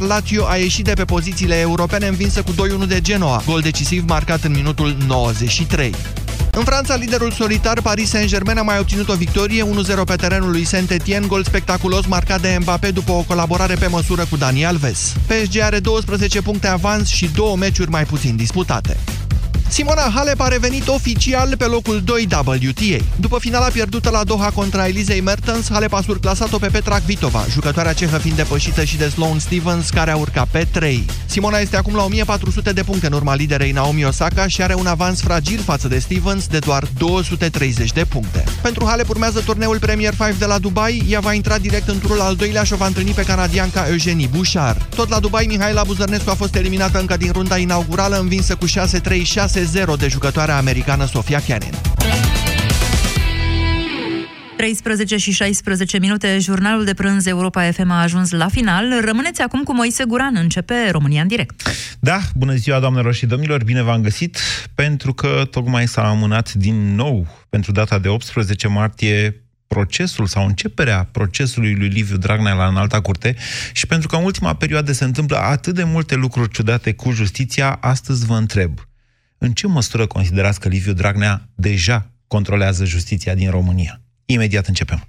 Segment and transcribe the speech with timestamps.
[0.00, 2.52] iar Lazio a ieșit de pe pozițiile europene învinsă cu
[2.84, 5.94] 2-1 de Genoa, gol decisiv marcat în minutul 93.
[6.52, 9.66] În Franța, liderul solitar Paris Saint-Germain a mai obținut o victorie 1-0
[10.06, 14.36] pe terenul lui Saint-Etienne, gol spectaculos marcat de Mbappé după o colaborare pe măsură cu
[14.36, 15.12] Dani Alves.
[15.26, 18.96] PSG are 12 puncte avans și două meciuri mai puțin disputate.
[19.70, 23.04] Simona Halep a revenit oficial pe locul 2 WTA.
[23.16, 27.92] După finala pierdută la Doha contra Elizei Mertens, Halep a surclasat-o pe Petra Kvitova, jucătoarea
[27.92, 31.04] cehă fiind depășită și de Sloane Stevens, care a urcat pe 3.
[31.26, 34.86] Simona este acum la 1400 de puncte în urma liderei Naomi Osaka și are un
[34.86, 38.44] avans fragil față de Stevens de doar 230 de puncte.
[38.62, 42.20] Pentru Halep urmează turneul Premier 5 de la Dubai, ea va intra direct în turul
[42.20, 44.82] al doilea și o va întâlni pe canadianca Eugenie Bouchard.
[44.94, 49.59] Tot la Dubai, Mihaela Buzărnescu a fost eliminată încă din runda inaugurală, învinsă cu 6-3-6
[49.59, 49.59] 6-0
[49.98, 51.72] de jucătoarea americană Sofia Kenin.
[54.56, 59.00] 13 și 16 minute, jurnalul de prânz Europa FM a ajuns la final.
[59.04, 61.62] Rămâneți acum cu Moise Guran, începe România în direct.
[62.00, 64.38] Da, bună ziua doamnelor și domnilor, bine v-am găsit,
[64.74, 71.08] pentru că tocmai s-a amânat din nou pentru data de 18 martie procesul sau începerea
[71.12, 73.36] procesului lui Liviu Dragnea la înalta curte
[73.72, 77.78] și pentru că în ultima perioadă se întâmplă atât de multe lucruri ciudate cu justiția,
[77.80, 78.72] astăzi vă întreb–
[79.42, 84.00] în ce măsură considerați că Liviu Dragnea deja controlează justiția din România?
[84.24, 85.08] Imediat începem.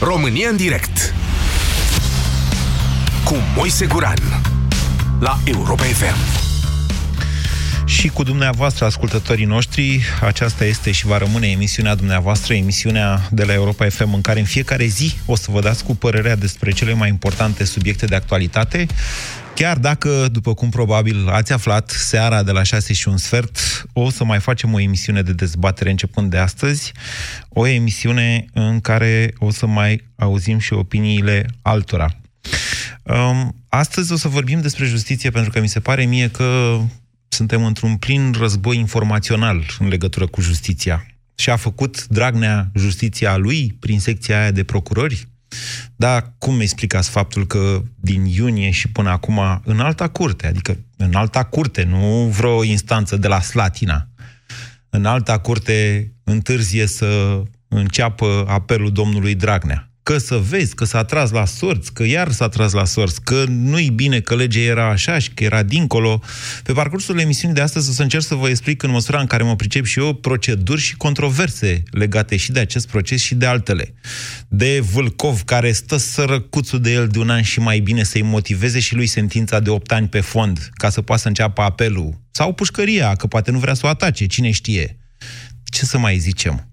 [0.00, 1.14] România în direct
[3.24, 4.18] cu Moise Guran
[5.20, 6.44] la Europa FM.
[7.86, 13.52] Și cu dumneavoastră, ascultătorii noștri, aceasta este și va rămâne emisiunea dumneavoastră, emisiunea de la
[13.52, 16.92] Europa FM, în care în fiecare zi o să vă dați cu părerea despre cele
[16.92, 18.86] mai importante subiecte de actualitate.
[19.56, 24.10] Chiar dacă, după cum probabil ați aflat, seara de la 6 și un sfert, o
[24.10, 26.92] să mai facem o emisiune de dezbatere începând de astăzi,
[27.48, 32.16] o emisiune în care o să mai auzim și opiniile altora.
[33.02, 36.80] Um, astăzi o să vorbim despre justiție pentru că mi se pare mie că
[37.28, 41.06] suntem într-un plin război informațional în legătură cu justiția.
[41.34, 45.28] Și a făcut Dragnea justiția lui prin secția aia de procurori?
[45.96, 51.14] Dar cum explicați faptul că din iunie și până acum în alta curte, adică în
[51.14, 54.08] alta curte, nu vreo instanță de la Slatina,
[54.88, 61.30] în alta curte întârzie să înceapă apelul domnului Dragnea că să vezi că s-a tras
[61.30, 65.18] la sorți, că iar s-a tras la sorți, că nu-i bine că legea era așa
[65.18, 66.22] și că era dincolo.
[66.62, 69.42] Pe parcursul emisiunii de astăzi o să încerc să vă explic în măsura în care
[69.42, 73.94] mă pricep și eu proceduri și controverse legate și de acest proces și de altele.
[74.48, 78.80] De Vâlcov, care stă sărăcuțul de el de un an și mai bine să-i motiveze
[78.80, 82.20] și lui sentința de 8 ani pe fond, ca să poată să înceapă apelul.
[82.30, 84.98] Sau pușcăria, că poate nu vrea să o atace, cine știe.
[85.64, 86.70] Ce să mai zicem?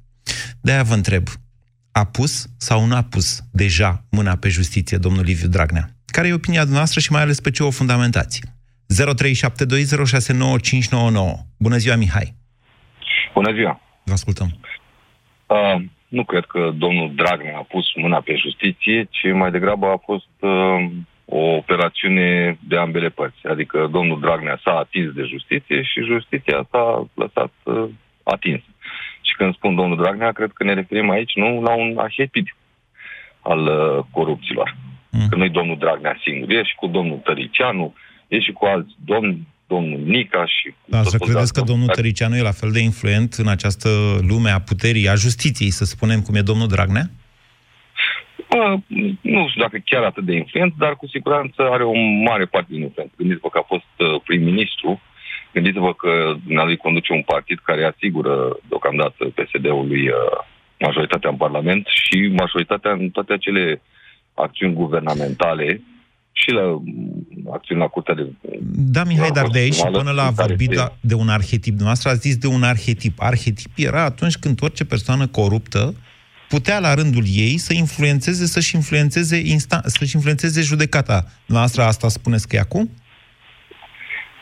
[0.61, 1.27] De-aia vă întreb,
[2.01, 5.85] a pus sau nu a pus deja mâna pe justiție domnul Liviu Dragnea?
[6.05, 8.41] Care e opinia noastră și mai ales pe ce o fundamentați?
[8.41, 8.45] 0372069599.
[11.59, 12.33] Bună ziua, Mihai!
[13.33, 13.81] Bună ziua!
[14.03, 14.47] Vă ascultăm.
[15.47, 20.01] Uh, nu cred că domnul Dragnea a pus mâna pe justiție, ci mai degrabă a
[20.05, 20.85] fost uh,
[21.25, 23.47] o operațiune de ambele părți.
[23.47, 27.89] Adică domnul Dragnea s-a atins de justiție și justiția s-a lăsat uh,
[28.23, 28.61] atins.
[29.33, 32.55] Și când spun domnul Dragnea, cred că ne referim aici nu la un arhetip
[33.39, 34.75] al uh, corupților.
[35.09, 35.27] Mm.
[35.29, 37.93] Că nu-i domnul Dragnea singur, e și cu domnul Tăricianu,
[38.27, 40.73] e și cu alți domni, domnul Nica și...
[40.85, 43.89] Da, să credeți că domnul Tăricianu e la fel de influent în această
[44.27, 47.05] lume a puterii, a justiției, să spunem, cum e domnul Dragnea?
[48.57, 48.79] Uh,
[49.21, 51.95] nu știu dacă chiar atât de influent, dar cu siguranță are o
[52.29, 53.13] mare parte din influență.
[53.17, 55.01] Gândiți-vă că a fost uh, prim-ministru
[55.53, 60.15] Gândiți-vă că dumnealui conduce un partid care asigură deocamdată PSD-ului uh,
[60.79, 63.81] majoritatea în Parlament și majoritatea în toate acele
[64.33, 65.81] acțiuni guvernamentale
[66.31, 68.31] și la mm, acțiuni la Curtea de...
[68.95, 70.91] Da, Mihai, dar de aici până la vorbit se...
[71.01, 73.13] de un arhetip, dumneavoastră ați zis de un arhetip.
[73.17, 75.95] Arhetip era atunci când orice persoană coruptă
[76.49, 81.25] putea la rândul ei să influențeze, să-și influențeze, insta- să-și influențeze judecata.
[81.45, 82.89] Noastră asta spuneți că e acum?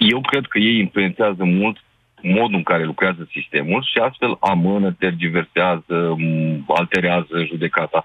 [0.09, 1.77] Eu cred că ei influențează mult
[2.23, 8.03] modul în care lucrează sistemul și astfel amână, tergiversează, m, alterează judecata.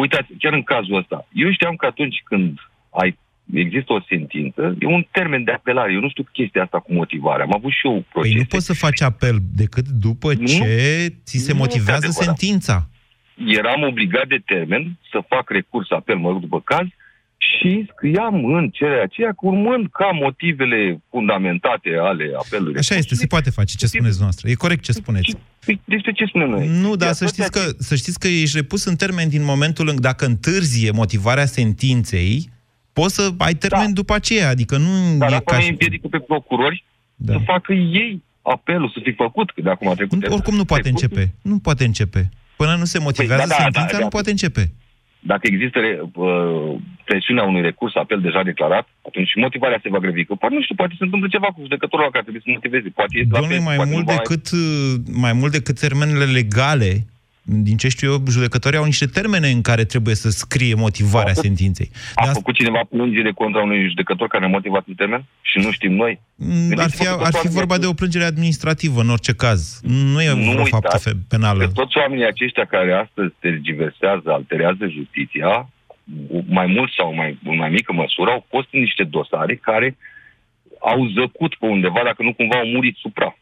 [0.00, 2.58] Uitați, chiar în cazul ăsta, eu știam că atunci când
[2.90, 3.18] ai
[3.54, 5.92] există o sentință, e un termen de apelare.
[5.92, 7.42] Eu nu știu chestia asta cu motivare.
[7.42, 8.34] Am avut și eu procese.
[8.34, 10.46] Păi nu poți să faci apel decât după Nu.
[10.46, 12.38] ce ți se Nu motivează este adevărat.
[12.38, 12.88] sentința.
[13.46, 16.86] Eram obligat de termen să fac recurs apel, mă rog, după caz,
[17.50, 22.78] și scriam în cererea aceea că urmând ca motivele fundamentate ale apelului.
[22.78, 24.48] Așa este, se poate face ce spuneți noastră.
[24.48, 25.36] E corect ce spuneți.
[25.66, 26.66] Păi, Despre ce spunem noi?
[26.80, 29.44] Nu, dar Iar să toate știți, că, să știți că ești repus în termen din
[29.44, 32.50] momentul în dacă întârzie motivarea sentinței,
[32.92, 33.92] poți să ai termen Da.
[33.92, 35.70] după aceea, adică nu Dar e asta ca nu și...
[35.70, 36.84] împiedică pe procurori
[37.16, 37.32] Da.
[37.32, 40.26] să facă ei apelul, să fi făcut, că de acum a trecut...
[40.26, 41.34] Nu, oricum nu poate trecut- începe.
[41.42, 42.28] Nu poate începe.
[42.56, 44.08] Până nu se motivează Păi, da, da, sentința, da, nu da.
[44.08, 44.72] poate începe.
[45.30, 45.78] Dacă există
[46.14, 46.74] uh,
[47.04, 50.24] presiunea unui recurs, apel deja declarat, atunci și motivarea se va grăbi.
[50.24, 52.88] Că poate, nu știu, poate se întâmplă ceva cu judecătorul ăla care trebuie să motiveze.
[52.88, 54.46] Poate este la Domnule, fel, mai poate mult, nu va- decât,
[55.24, 56.90] mai mult decât termenele legale,
[57.44, 61.34] din ce știu eu, judecătorii au niște termene în care trebuie să scrie motivarea A
[61.34, 61.86] făcut- sentinței.
[61.92, 65.24] De A asta, făcut cineva plângere contra unui judecător care a motivat în termen?
[65.42, 66.20] Și nu știm noi?
[66.34, 69.10] m, ar fi, Gândiți-vă că ar fi toate vorba de acestea- o plângere administrativă, în
[69.10, 69.80] orice caz.
[69.82, 71.64] Nu e Nu vreo faptă uitați fe- penală.
[71.64, 75.68] Că toți oamenii aceștia care astăzi tergiversează, alterează justiția,
[76.46, 79.96] mai mult sau mai, în mai mică măsură, au fost în niște dosare care
[80.80, 83.36] au zăcut pe undeva, dacă nu cumva au murit supra.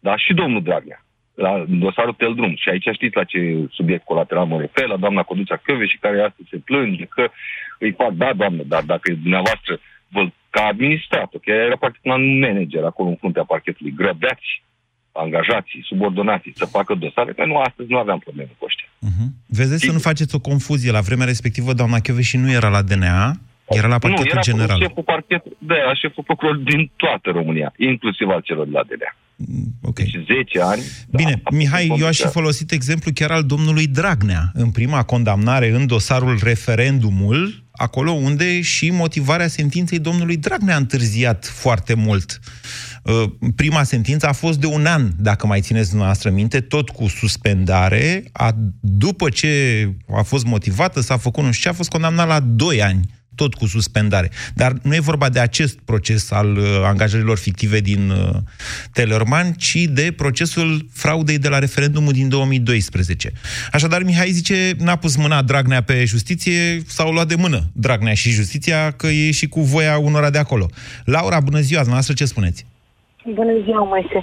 [0.00, 0.16] Da?
[0.16, 1.04] Și domnul Dragnea,
[1.36, 2.54] la dosarul Teldrum.
[2.56, 3.38] Și aici știți la ce
[3.70, 7.24] subiect colateral mă refer, la doamna Conducea Căve și care astăzi se plânge că
[7.78, 12.38] îi fac, da, doamnă, dar dacă dumneavoastră vă, ca administrator, că ea era practic un
[12.38, 14.62] manager acolo în fruntea parchetului, grăbeați
[15.12, 18.88] angajații, subordonații să facă dosare, că nu, astăzi nu aveam probleme cu ăștia.
[19.08, 19.28] Uh-huh.
[19.46, 19.94] Vedeți să Sigur.
[19.94, 20.90] nu faceți o confuzie.
[20.90, 23.32] La vremea respectivă, doamna și nu era la DNA,
[23.68, 24.80] era la nu, parchetul era general.
[24.80, 29.10] șeful parchet, da, era șeful procuror din toată România, inclusiv al celor de la DLA.
[29.36, 29.96] Mm, Ok.
[29.96, 30.82] Deci 10 ani...
[31.10, 32.32] Bine, da, a Mihai, fost eu aș fi complicat.
[32.32, 38.90] folosit exemplu chiar al domnului Dragnea în prima condamnare în dosarul referendumul, acolo unde și
[38.90, 42.40] motivarea sentinței domnului Dragnea a întârziat foarte mult.
[43.02, 47.06] Uh, Prima sentință a fost de un an, dacă mai țineți dumneavoastră minte, tot cu
[47.08, 48.24] suspendare.
[48.32, 52.40] A, după ce a fost motivată, s-a făcut nu știu ce, a fost condamnat la
[52.40, 53.00] 2 ani
[53.36, 54.30] tot cu suspendare.
[54.54, 58.28] Dar nu e vorba de acest proces al uh, angajărilor fictive din uh,
[58.92, 63.32] Tellerman, ci de procesul fraudei de la referendumul din 2012.
[63.72, 68.30] Așadar, Mihai zice, n-a pus mâna Dragnea pe justiție, s-au luat de mână Dragnea și
[68.30, 70.66] justiția, că e și cu voia unora de acolo.
[71.04, 72.66] Laura, bună ziua, dumneavoastră ce spuneți?
[73.34, 74.20] Bună ziua, Moise.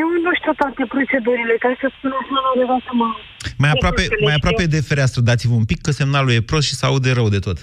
[0.00, 3.06] Eu nu știu toate procedurile, ca să spun așa, nu vreau să mă...
[3.62, 4.48] Mai Sigur aproape, că le mai știu.
[4.48, 7.38] aproape de fereastră, dați-vă un pic, că semnalul e prost și se aude rău de
[7.38, 7.58] tot.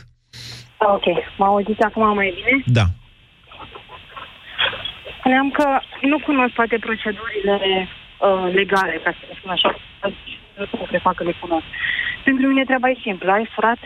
[0.83, 1.05] Ah, Ok,
[1.37, 2.63] mă auziți acum mai bine?
[2.65, 2.83] Da.
[5.19, 7.87] Spuneam că nu cunosc toate procedurile
[8.19, 9.75] uh, legale, ca să spun așa.
[10.57, 11.65] Nu știu cum fac că le cunosc.
[12.23, 13.31] Pentru mine treaba e simplă.
[13.31, 13.77] Ai furat,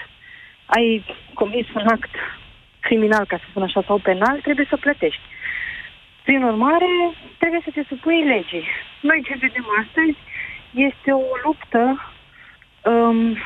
[0.66, 1.04] ai
[1.34, 2.10] comis un act
[2.80, 5.22] criminal, ca să spun așa, sau penal, trebuie să plătești.
[6.24, 6.92] Prin urmare,
[7.38, 8.68] trebuie să te supui legii.
[9.02, 10.18] Noi ce vedem astăzi
[10.72, 12.12] este o luptă
[12.84, 13.38] um,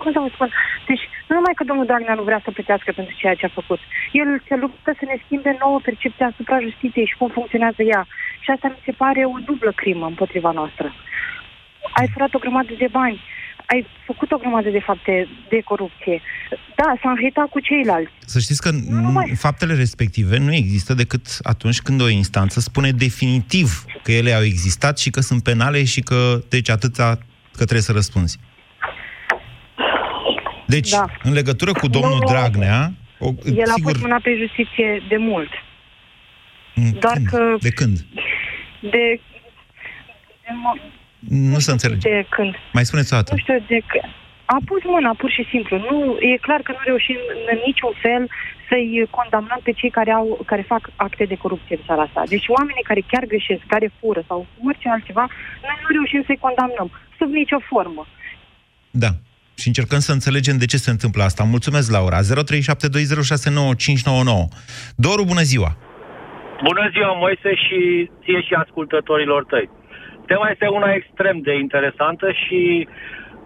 [0.00, 0.50] cum să vă spun,
[0.90, 3.80] deci nu numai că domnul Dragnea nu vrea să plătească pentru ceea ce a făcut,
[4.20, 8.02] el se luptă să ne schimbe nouă percepție asupra justiției și cum funcționează ea.
[8.44, 10.86] Și asta mi se pare o dublă crimă împotriva noastră.
[11.98, 13.18] Ai furat o grămadă de bani,
[13.66, 16.20] ai făcut o grămadă de fapte de corupție.
[16.80, 18.10] Da, s-a înhăitat cu ceilalți.
[18.18, 22.90] Să știți că Nu mai- faptele respective nu există decât atunci când o instanță spune
[22.90, 27.18] definitiv că ele au existat și că sunt penale și că, deci, atâta
[27.52, 28.38] că trebuie să răspunzi.
[30.74, 31.04] Deci, Da.
[31.22, 32.26] în legătură cu domnul Nu, nu.
[32.32, 35.50] Dragnea, o, El a sigur, pus mâna pe justiție de mult.
[36.74, 37.26] m, doar când?
[37.28, 37.96] că- De când?
[38.80, 39.20] De,
[40.44, 40.80] de, mo-
[41.28, 42.08] Nu se înțelege.
[42.08, 42.54] de când.
[42.72, 43.32] Mai spuneți o dată.
[43.32, 43.98] Nu știu de că...
[44.56, 45.74] A pus mâna, pur și simplu.
[45.88, 47.16] Nu, e clar că nu reușim
[47.52, 48.22] în niciun fel
[48.68, 52.22] să-i condamnăm pe cei care, au, care fac acte de corupție în țara asta.
[52.34, 55.24] Deci oamenii care chiar greșesc, care fură sau orice altceva,
[55.66, 58.06] noi nu reușim să-i condamnăm, sub nicio formă.
[58.90, 59.10] Da.
[59.60, 61.42] Și încercăm să înțelegem de ce se întâmplă asta.
[61.54, 62.18] Mulțumesc, Laura.
[62.20, 62.22] 0372069599.
[65.06, 65.70] Doru, bună ziua!
[66.68, 69.70] Bună ziua, Moise, și ție și ascultătorilor tăi.
[70.26, 72.88] Tema este una extrem de interesantă și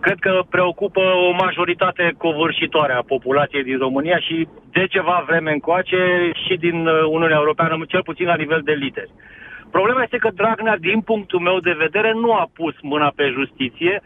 [0.01, 6.31] cred că preocupă o majoritate covârșitoare a populației din România și de ceva vreme încoace
[6.47, 9.11] și din uh, Uniunea Europeană, cel puțin la nivel de lideri.
[9.71, 14.03] Problema este că Dragnea, din punctul meu de vedere, nu a pus mâna pe justiție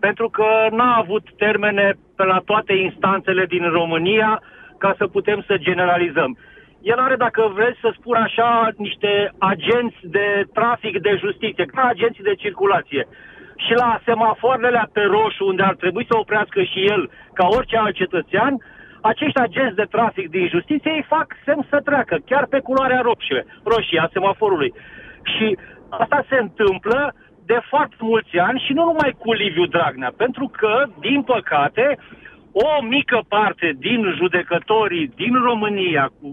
[0.00, 4.42] pentru că n-a avut termene pe la toate instanțele din România
[4.78, 6.38] ca să putem să generalizăm.
[6.82, 12.28] el are, dacă vreți să spun așa, niște agenți de trafic de justiție, ca agenții
[12.30, 13.06] de circulație.
[13.56, 17.94] Și la semafoarele pe roșu, unde ar trebui să oprească și el, ca orice alt
[17.94, 18.56] cetățean,
[19.00, 23.44] acești agenți de trafic din justiție îi fac semn să treacă, chiar pe culoarea roșie,
[23.64, 24.72] roșie a semaforului.
[25.22, 25.56] Și
[25.88, 27.14] asta se întâmplă
[27.52, 31.98] de foarte mulți ani și nu numai cu Liviu Dragnea, pentru că, din păcate,
[32.52, 36.26] o mică parte din judecătorii din România, cu,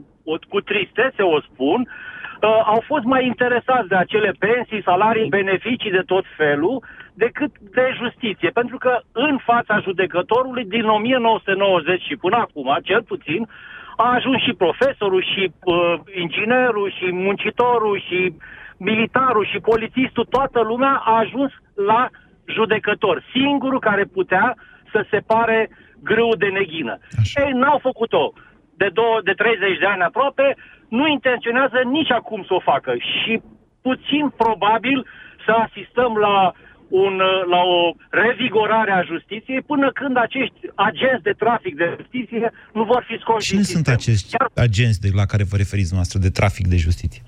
[0.50, 6.04] cu tristețe o spun, uh, au fost mai interesați de acele pensii, salarii, beneficii de
[6.06, 6.84] tot felul,
[7.14, 8.50] decât de justiție.
[8.50, 13.48] Pentru că în fața judecătorului din 1990 și până acum, cel puțin,
[13.96, 18.34] a ajuns și profesorul, și uh, inginerul, și muncitorul, și
[18.78, 22.10] militarul, și polițistul, toată lumea a ajuns la
[22.46, 23.24] judecător.
[23.34, 24.56] Singurul care putea
[24.92, 25.70] să separe
[26.04, 26.98] grâu de neghină.
[27.20, 27.46] Așa.
[27.46, 28.34] Ei n-au făcut-o
[28.78, 30.56] de, două, de 30 de ani aproape,
[30.88, 32.92] nu intenționează nici acum să o facă.
[33.12, 33.42] Și
[33.82, 35.06] puțin probabil
[35.46, 36.54] să asistăm la
[36.88, 37.16] un,
[37.54, 43.04] la o revigorare a justiției până când acești agenți de trafic de justiție nu vor
[43.08, 44.50] fi scoși Cine sunt acești Iar...
[44.56, 47.22] agenți de la care vă referiți noastră de trafic de justiție?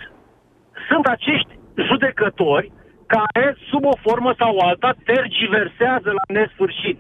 [0.90, 1.52] Sunt acești
[1.90, 2.72] judecători
[3.16, 7.00] care, sub o formă sau alta, tergiversează la nesfârșit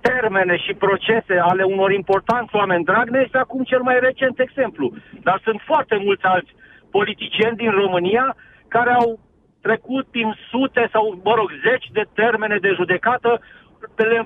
[0.00, 2.84] termene și procese ale unor importanți oameni.
[2.84, 4.92] Dragnea este acum cel mai recent exemplu.
[5.22, 6.52] Dar sunt foarte mulți alți
[6.90, 8.36] politicieni din România
[8.68, 9.18] care au
[9.66, 13.30] trecut prin sute sau, mă rog, zeci de termene de judecată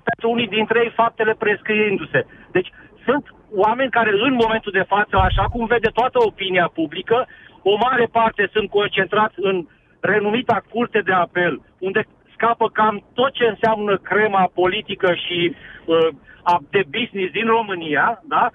[0.09, 2.27] pentru unii dintre ei faptele prescriindu-se.
[2.57, 2.71] Deci
[3.05, 3.25] sunt
[3.65, 7.27] oameni care în momentul de față, așa cum vede toată opinia publică,
[7.73, 9.57] o mare parte sunt concentrați în
[10.01, 12.01] renumita curte de apel, unde
[12.35, 15.39] scapă cam tot ce înseamnă crema politică și
[15.87, 16.09] uh,
[16.71, 18.51] de business din România, da?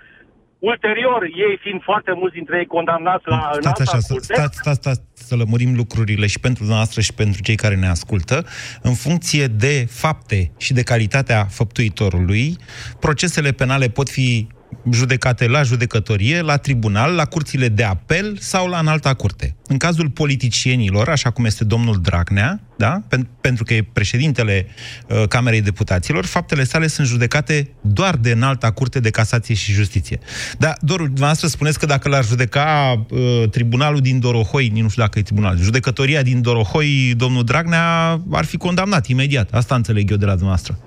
[0.71, 4.33] Ulterior, ei fiind foarte mulți dintre ei condamnați la stați așa, curte.
[4.33, 8.45] Stați, stați, stați, să lămurim lucrurile și pentru noastră și pentru cei care ne ascultă.
[8.81, 12.55] În funcție de fapte și de calitatea făptuitorului,
[12.99, 14.47] procesele penale pot fi
[14.91, 19.55] judecate la judecătorie, la tribunal, la curțile de apel sau la înalta curte.
[19.67, 22.99] În cazul politicienilor, așa cum este domnul Dragnea, da?
[22.99, 24.67] Pen- pentru că e președintele
[25.07, 30.19] uh, Camerei Deputaților, faptele sale sunt judecate doar de înalta curte de casație și justiție.
[30.57, 35.19] Dar, Doru, dumneavoastră spuneți că dacă l-ar judeca uh, tribunalul din Dorohoi, nu știu dacă
[35.19, 39.53] e tribunal, judecătoria din Dorohoi, domnul Dragnea ar fi condamnat imediat.
[39.53, 40.77] Asta înțeleg eu de la dumneavoastră.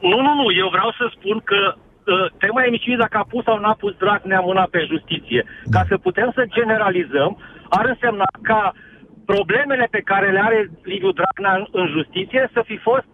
[0.00, 0.46] Nu, nu, nu.
[0.62, 1.93] Eu vreau să spun că Uh,
[2.38, 5.44] tema emisiunii dacă a pus sau n-a pus Dragnea mâna pe justiție.
[5.64, 5.78] Da.
[5.78, 8.72] Ca să putem să generalizăm, ar însemna ca
[9.24, 13.13] problemele pe care le are Liviu Dragnea în justiție să fi fost Uh,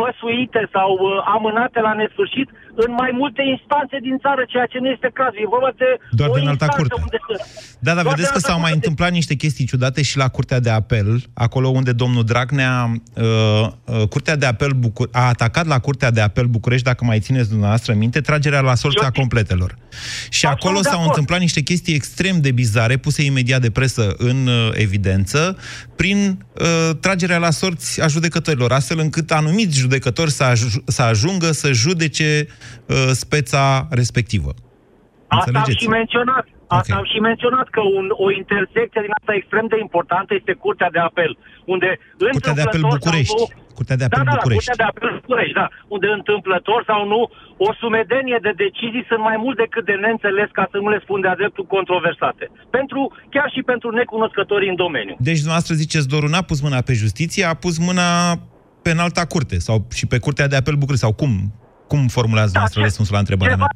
[0.00, 2.48] păsuite sau uh, amânate la nesfârșit
[2.84, 5.40] în mai multe instanțe din țară, ceea ce nu este cazul.
[5.44, 6.94] E vorba de Doar de înalta curte.
[7.06, 7.18] Unde
[7.86, 11.08] Da, dar vedeți că s-au mai întâmplat niște chestii ciudate și la Curtea de Apel,
[11.34, 12.74] acolo unde domnul Dragnea,
[13.14, 13.24] uh,
[13.84, 17.48] uh, Curtea de Apel Bucur- a atacat la Curtea de Apel București, dacă mai țineți
[17.48, 19.76] dumneavoastră minte, tragerea la sorța completelor.
[20.30, 24.46] Și Absolut acolo s-au întâmplat niște chestii extrem de bizare, puse imediat de presă în
[24.46, 25.56] uh, evidență,
[25.96, 31.48] prin uh, tragerea la sorți a judecătorilor, astfel încât anumiți judecători să, aj- să ajungă
[31.62, 33.64] să judece uh, speța
[34.00, 34.50] respectivă.
[35.26, 36.44] Asta am și menționat.
[36.78, 36.98] Asta okay.
[37.00, 41.00] am și menționat că un, o intersecție din asta extrem de importantă este Curtea de
[41.08, 41.32] Apel,
[41.74, 41.88] unde
[42.36, 43.40] Curtea de Apel București.
[43.40, 43.46] Nu,
[43.78, 44.66] Curtea de Apel da, da, București.
[44.66, 45.66] Da, Curtea de Apel București, da.
[45.94, 47.20] Unde întâmplător sau nu,
[47.66, 51.18] o sumedenie de decizii sunt mai mult decât de neînțeles, ca să nu le spun
[51.24, 52.44] de-a dreptul controversate.
[52.76, 53.00] Pentru,
[53.34, 55.14] chiar și pentru necunoscătorii în domeniu.
[55.28, 58.08] Deci, dumneavoastră ziceți, Doru n-a pus mâna pe justiție, a pus mâna
[58.88, 61.32] pe înalta curte sau și pe Curtea de Apel București, sau cum?
[61.90, 63.74] Cum formulează da, dumneavoastră răspunsul la întrebarea ceva, mea?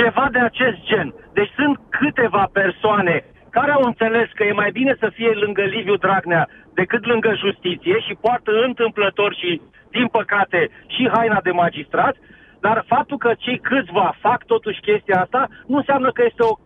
[0.00, 1.08] Ceva de acest gen.
[1.38, 3.14] Deci sunt câteva persoane
[3.56, 6.44] care au înțeles că e mai bine să fie lângă Liviu Dragnea
[6.80, 9.50] decât lângă justiție și poartă întâmplător și,
[9.96, 10.60] din păcate,
[10.94, 12.14] și haina de magistrat,
[12.66, 16.58] dar faptul că cei câțiva fac totuși chestia asta nu înseamnă că este o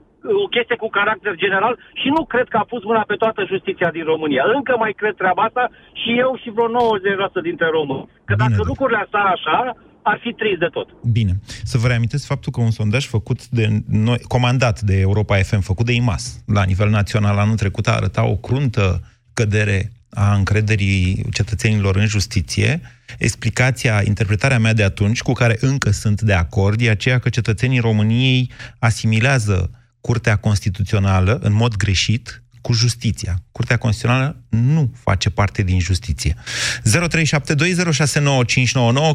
[0.44, 3.90] o chestie cu caracter general și nu cred că a pus mâna pe toată justiția
[3.96, 4.44] din România.
[4.56, 5.64] Încă mai cred treaba asta
[6.00, 8.08] și eu și vreo 90% dintre români.
[8.28, 8.68] Că Bine, dacă da.
[8.70, 9.58] lucrurile astea așa,
[10.02, 10.88] ar fi trist de tot.
[11.18, 11.32] Bine.
[11.70, 15.86] Să vă reamintesc faptul că un sondaj făcut de noi, comandat de Europa FM, făcut
[15.86, 19.00] de IMAS, la nivel național anul trecut, a arătat o cruntă
[19.32, 22.80] cădere a încrederii cetățenilor în justiție,
[23.18, 27.78] explicația, interpretarea mea de atunci, cu care încă sunt de acord, e aceea că cetățenii
[27.78, 29.70] României asimilează
[30.06, 33.32] Curtea Constituțională în mod greșit cu justiția.
[33.52, 36.35] Curtea Constituțională nu face parte din justiție.
[36.35, 36.38] 0372069599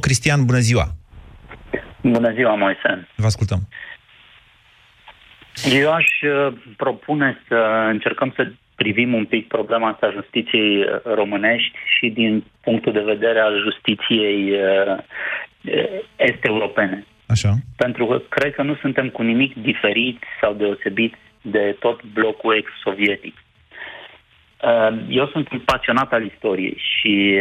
[0.02, 0.96] Cristian, bună ziua!
[2.02, 3.08] Bună ziua, Moise!
[3.16, 3.68] Vă ascultăm!
[5.82, 7.56] Eu aș uh, propune să
[7.90, 13.40] încercăm să privim un pic problema asta justiției uh, românești și din punctul de vedere
[13.40, 14.98] al justiției uh,
[16.16, 17.06] est-europene.
[17.28, 17.56] Așa.
[17.76, 23.36] Pentru că cred că nu suntem cu nimic diferit sau deosebit de tot blocul ex-sovietic.
[25.10, 27.36] Eu sunt un pasionat al istoriei și...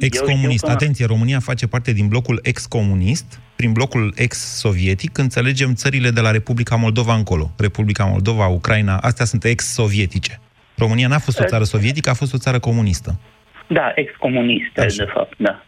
[0.00, 0.64] Ex-comunist.
[0.64, 0.70] Că...
[0.70, 6.76] Atenție, România face parte din blocul ex-comunist prin blocul ex-sovietic, înțelegem țările de la Republica
[6.76, 7.50] Moldova încolo.
[7.58, 10.40] Republica Moldova, Ucraina, astea sunt ex-sovietice.
[10.76, 13.20] România n-a fost o țară sovietică, a fost o țară comunistă.
[13.66, 15.04] Da, ex-comunistă, Așa.
[15.04, 15.64] de fapt, da.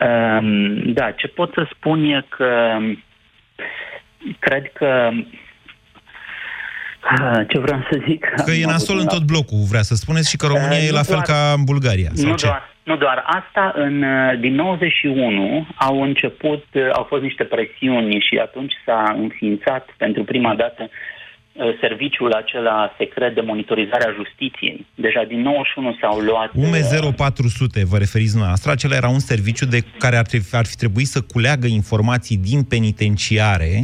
[0.00, 2.78] Um, da, ce pot să spun e că
[4.38, 5.10] cred că
[7.48, 8.24] ce vreau să zic?
[8.44, 11.02] Că e nasol în tot blocul, vrea să spuneți, și că România uh, e la
[11.02, 12.10] fel doar, ca în Bulgaria.
[12.12, 12.46] Sau nu, ce?
[12.46, 14.04] Doar, nu doar asta, în,
[14.40, 20.90] din 91 au început, au fost niște presiuni și atunci s-a înființat pentru prima dată
[21.80, 24.86] serviciul acela secret de monitorizare a justiției.
[24.94, 26.50] Deja din 91 s-au luat...
[26.54, 26.80] UME
[27.16, 31.06] 0400, vă referiți dumneavoastră, acela era un serviciu de care ar, trebui, ar fi trebuit
[31.06, 33.82] să culeagă informații din penitenciare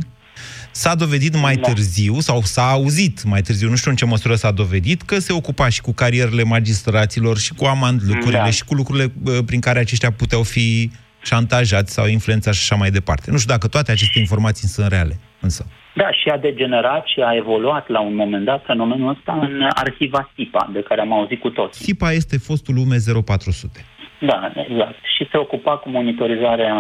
[0.75, 1.69] S-a dovedit mai da.
[1.69, 5.33] târziu, sau s-a auzit mai târziu, nu știu în ce măsură s-a dovedit, că se
[5.33, 8.51] ocupa și cu carierele magistraților și cu amand lucrurile da.
[8.51, 9.13] și cu lucrurile
[9.47, 10.91] prin care aceștia puteau fi
[11.23, 13.31] șantajați sau influențați și așa mai departe.
[13.31, 15.67] Nu știu dacă toate aceste informații sunt reale, însă.
[15.95, 20.31] Da, și a degenerat și a evoluat la un moment dat fenomenul ăsta în arhiva
[20.35, 21.83] SIPA, de care am auzit cu toți.
[21.83, 23.85] SIPA este fostul UME 0400.
[24.19, 24.99] Da, exact.
[25.17, 26.75] Și se ocupa cu monitorizarea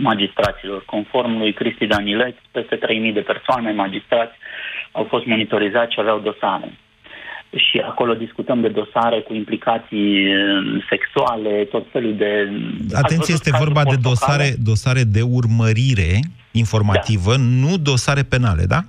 [0.00, 0.84] magistraților.
[0.84, 4.36] Conform lui Cristi Danileț, peste 3.000 de persoane, magistrați,
[4.92, 6.78] au fost monitorizați și aveau dosare.
[7.56, 12.50] Și acolo discutăm de dosare cu implicații uh, sexuale, tot felul de...
[12.92, 17.42] Atenție, este vorba de dosare, dosare de urmărire informativă, da.
[17.42, 18.80] nu dosare penale, da?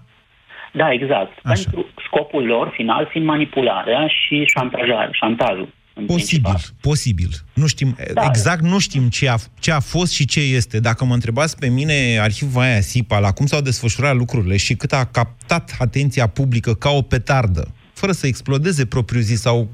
[0.72, 1.40] Da, exact.
[1.44, 1.64] Așa.
[1.64, 5.70] Pentru scopul lor final fiind manipularea și șantajarea, șantajul.
[5.94, 6.60] Posibil, principal.
[6.82, 7.30] posibil.
[7.54, 8.22] Nu știm, da.
[8.26, 10.80] exact nu știm ce a, ce a fost și ce este.
[10.80, 14.92] Dacă mă întrebați pe mine, arhivul aia SIPA, la cum s-au desfășurat lucrurile și cât
[14.92, 17.68] a captat atenția publică ca o petardă,
[18.04, 19.68] fără să explodeze propriu-zis sau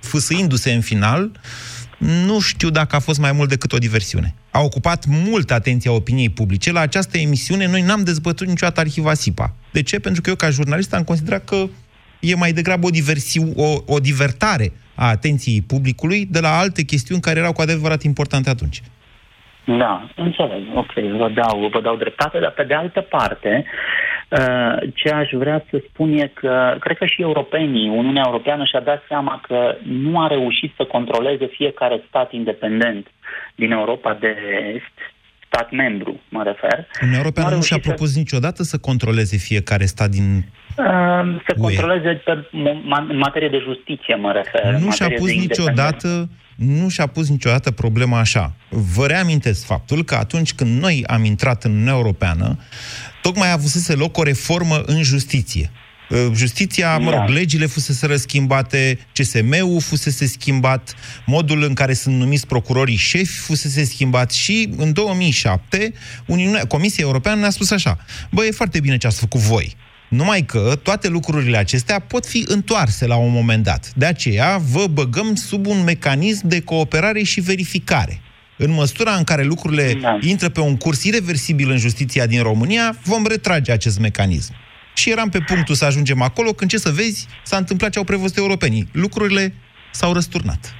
[0.00, 1.30] fâsâindu-se în final,
[1.98, 4.34] nu știu dacă a fost mai mult decât o diversiune.
[4.50, 6.72] A ocupat mult atenția opiniei publice.
[6.72, 9.54] La această emisiune noi n-am dezbătut niciodată arhiva SIPA.
[9.72, 10.00] De ce?
[10.00, 11.56] Pentru că eu, ca jurnalist, am considerat că
[12.20, 17.20] e mai degrabă o, diversiu, o, o divertare a atenției publicului de la alte chestiuni
[17.20, 18.82] care erau cu adevărat importante atunci.
[19.64, 20.62] Da, înțeleg.
[20.74, 24.09] Ok, vă dau, vă dau dreptate, dar pe de altă parte, uh,
[24.94, 29.02] ce aș vrea să spun e că cred că și europenii, Uniunea Europeană și-a dat
[29.08, 33.06] seama că nu a reușit să controleze fiecare stat independent
[33.54, 34.36] din Europa de
[34.74, 34.96] Est,
[35.46, 36.86] stat membru, mă refer.
[37.00, 38.18] Uniunea Europeană nu și-a propus să...
[38.18, 40.44] niciodată să controleze fiecare stat din
[41.46, 42.46] să controleze pe,
[43.08, 44.74] în materie de justiție, mă refer.
[44.74, 46.28] Nu și-a pus niciodată
[46.60, 48.52] nu și-a pus niciodată problema așa.
[48.68, 52.58] Vă reamintesc faptul că atunci când noi am intrat în Uniunea Europeană,
[53.22, 55.70] tocmai a avusese loc o reformă în justiție.
[56.10, 57.32] Uh, justiția, mă rog, da.
[57.32, 60.94] legile fusese schimbate, CSM-ul fusese schimbat,
[61.26, 65.92] modul în care sunt numiți procurorii șefi fusese schimbat și în 2007
[66.26, 67.98] Uniunea, Comisia Europeană ne-a spus așa,
[68.30, 69.76] bă, e foarte bine ce ați făcut voi,
[70.08, 73.92] numai că toate lucrurile acestea pot fi întoarse la un moment dat.
[73.94, 78.20] De aceea vă băgăm sub un mecanism de cooperare și verificare.
[78.64, 80.18] În măsura în care lucrurile da.
[80.20, 84.52] intră pe un curs irreversibil în justiția din România, vom retrage acest mecanism.
[84.94, 88.04] Și eram pe punctul să ajungem acolo când, ce să vezi, s-a întâmplat ce au
[88.04, 88.84] prevăzut europenii.
[88.92, 89.54] Lucrurile
[89.90, 90.74] s-au răsturnat.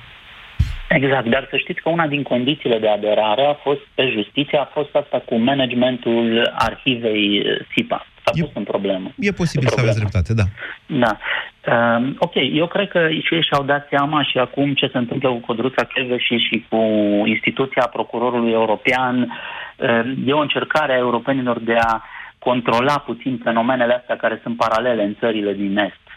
[0.88, 4.70] Exact, dar să știți că una din condițiile de aderare a fost pe justiție, a
[4.72, 7.42] fost asta cu managementul arhivei
[7.74, 8.06] SIPA.
[8.24, 9.12] S-a e, pus în problemă.
[9.18, 10.44] E posibil să aveți dreptate, da.
[10.86, 11.18] Da.
[11.66, 15.28] Uh, ok, eu cred că și ei și-au dat seama și acum ce se întâmplă
[15.28, 16.76] cu Codruța Cheveși și cu
[17.26, 19.32] instituția procurorului european.
[19.76, 22.02] Uh, e o încercare a europenilor de a
[22.38, 26.10] controla puțin fenomenele astea care sunt paralele în țările din Est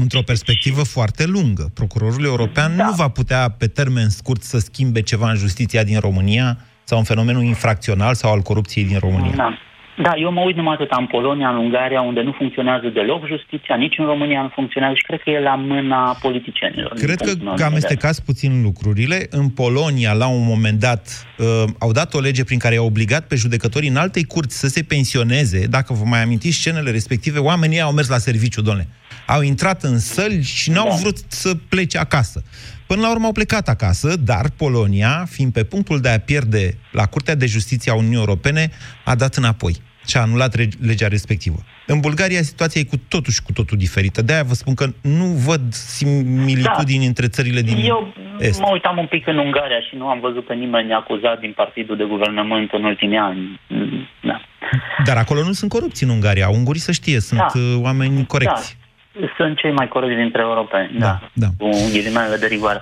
[0.00, 1.70] într-o perspectivă foarte lungă.
[1.74, 2.84] Procurorul european da.
[2.84, 7.04] nu va putea pe termen scurt să schimbe ceva în justiția din România sau în
[7.04, 9.34] fenomenul infracțional sau al corupției din România.
[9.36, 9.58] Da.
[10.02, 13.76] Da, eu mă uit numai atât în Polonia, în Ungaria, unde nu funcționează deloc justiția,
[13.76, 16.92] nici în România nu funcționează și cred că e la mâna politicienilor.
[16.92, 19.26] Cred că, că amestecați puțin lucrurile.
[19.30, 23.26] În Polonia, la un moment dat, uh, au dat o lege prin care i-au obligat
[23.26, 25.66] pe judecătorii în altei curți să se pensioneze.
[25.66, 28.88] Dacă vă mai amintiți scenele respective, oamenii au mers la serviciu, domnule
[29.26, 30.94] au intrat în săli și n-au da.
[30.94, 32.42] vrut să plece acasă.
[32.86, 37.06] Până la urmă au plecat acasă, dar Polonia, fiind pe punctul de a pierde la
[37.06, 38.70] Curtea de Justiție a Uniunii Europene,
[39.04, 39.74] a dat înapoi.
[40.08, 40.54] și a anulat
[40.86, 41.56] legea respectivă.
[41.86, 44.22] În Bulgaria situația e cu totul și cu totul diferită.
[44.22, 47.06] De-aia vă spun că nu văd similitudini da.
[47.06, 48.60] între țările din Eu Est.
[48.60, 51.96] mă uitam un pic în Ungaria și nu am văzut pe nimeni acuzat din partidul
[51.96, 53.60] de guvernământ în ultimii ani.
[54.22, 54.40] Da.
[55.04, 56.48] Dar acolo nu sunt corupți în Ungaria.
[56.48, 57.46] Ungurii să știe, sunt da.
[57.54, 58.76] Uh, oameni corecți.
[58.78, 58.85] Da.
[59.36, 61.06] Sunt cei mai corecți dintre europeni, da.
[61.06, 61.18] da.
[61.32, 61.46] da.
[61.58, 62.80] Cu ghilimele de rigoare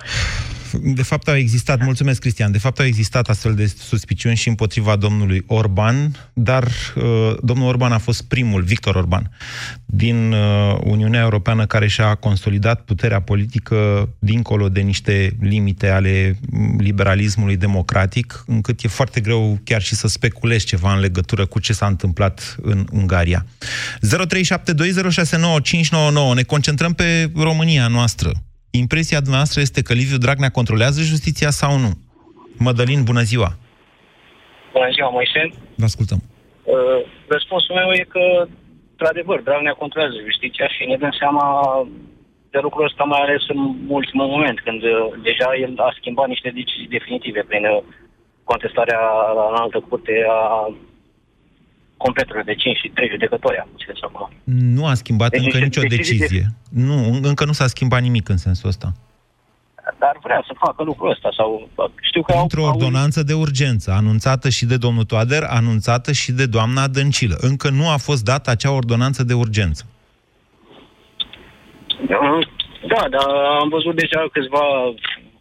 [0.81, 4.95] de fapt au existat, mulțumesc Cristian, de fapt au existat astfel de suspiciuni și împotriva
[4.95, 7.03] domnului Orban, dar uh,
[7.43, 9.31] domnul Orban a fost primul, Victor Orban,
[9.85, 16.39] din uh, Uniunea Europeană care și-a consolidat puterea politică dincolo de niște limite ale
[16.77, 21.73] liberalismului democratic, încât e foarte greu chiar și să speculezi ceva în legătură cu ce
[21.73, 23.45] s-a întâmplat în Ungaria.
[24.05, 24.09] 0372069599
[26.35, 28.31] ne concentrăm pe România noastră
[28.77, 31.91] impresia dumneavoastră este că Liviu Dragnea controlează justiția sau nu?
[32.57, 33.49] Mădălin, bună ziua!
[34.73, 35.41] Bună ziua, Moise!
[35.75, 36.19] Vă ascultăm.
[36.23, 36.99] Uh,
[37.35, 38.25] răspunsul meu e că,
[38.91, 41.45] într-adevăr, Dragnea controlează justiția și ne dăm seama
[42.53, 44.93] de lucrul ăsta, mai ales în ultimul moment, când uh,
[45.27, 47.83] deja el a schimbat niște decizii definitive prin uh,
[48.43, 49.01] contestarea
[49.39, 50.41] la altă curte a
[51.97, 54.29] completele de 5 și 3 judecători am înțeles acum.
[54.43, 56.45] Nu a schimbat deci încă nicio decizie.
[56.69, 56.81] De...
[56.81, 58.91] Nu, încă nu s-a schimbat nimic în sensul ăsta.
[59.99, 61.69] Dar vrea să facă lucrul ăsta sau
[62.01, 66.45] știu că Într-o au, ordonanță de urgență, anunțată și de domnul Toader, anunțată și de
[66.45, 67.35] doamna Dăncilă.
[67.39, 69.85] Încă nu a fost dată acea ordonanță de urgență.
[72.87, 73.27] Da, dar
[73.61, 74.65] am văzut deja câțiva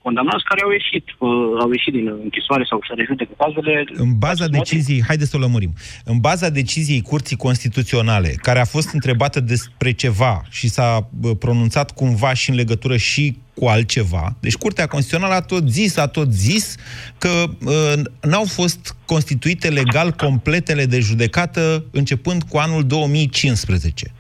[0.07, 1.29] condamnați care au ieșit, uh,
[1.64, 3.85] au ieșit din închisoare sau să rejudecă cazurile.
[4.07, 5.73] În baza deciziei, haideți să o lămurim,
[6.05, 12.33] în baza deciziei Curții Constituționale, care a fost întrebată despre ceva și s-a pronunțat cumva
[12.35, 14.37] și în legătură și cu altceva.
[14.40, 16.77] Deci Curtea Constituțională a tot zis, a tot zis
[17.19, 24.12] că uh, n-au fost constituite legal completele de judecată începând cu anul 2015.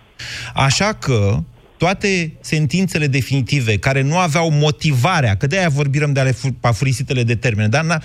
[0.54, 1.42] Așa că
[1.84, 7.68] toate sentințele definitive care nu aveau motivarea, că de-aia vorbim de ale afurisitele de termene,
[7.68, 8.02] dar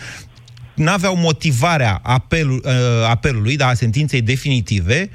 [0.76, 2.72] n-aveau motivarea apelul, uh,
[3.08, 5.10] apelului, da, a sentinței definitive,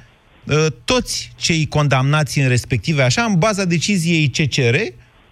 [0.45, 4.77] uh, toți cei condamnați în respective așa, în baza deciziei CCR,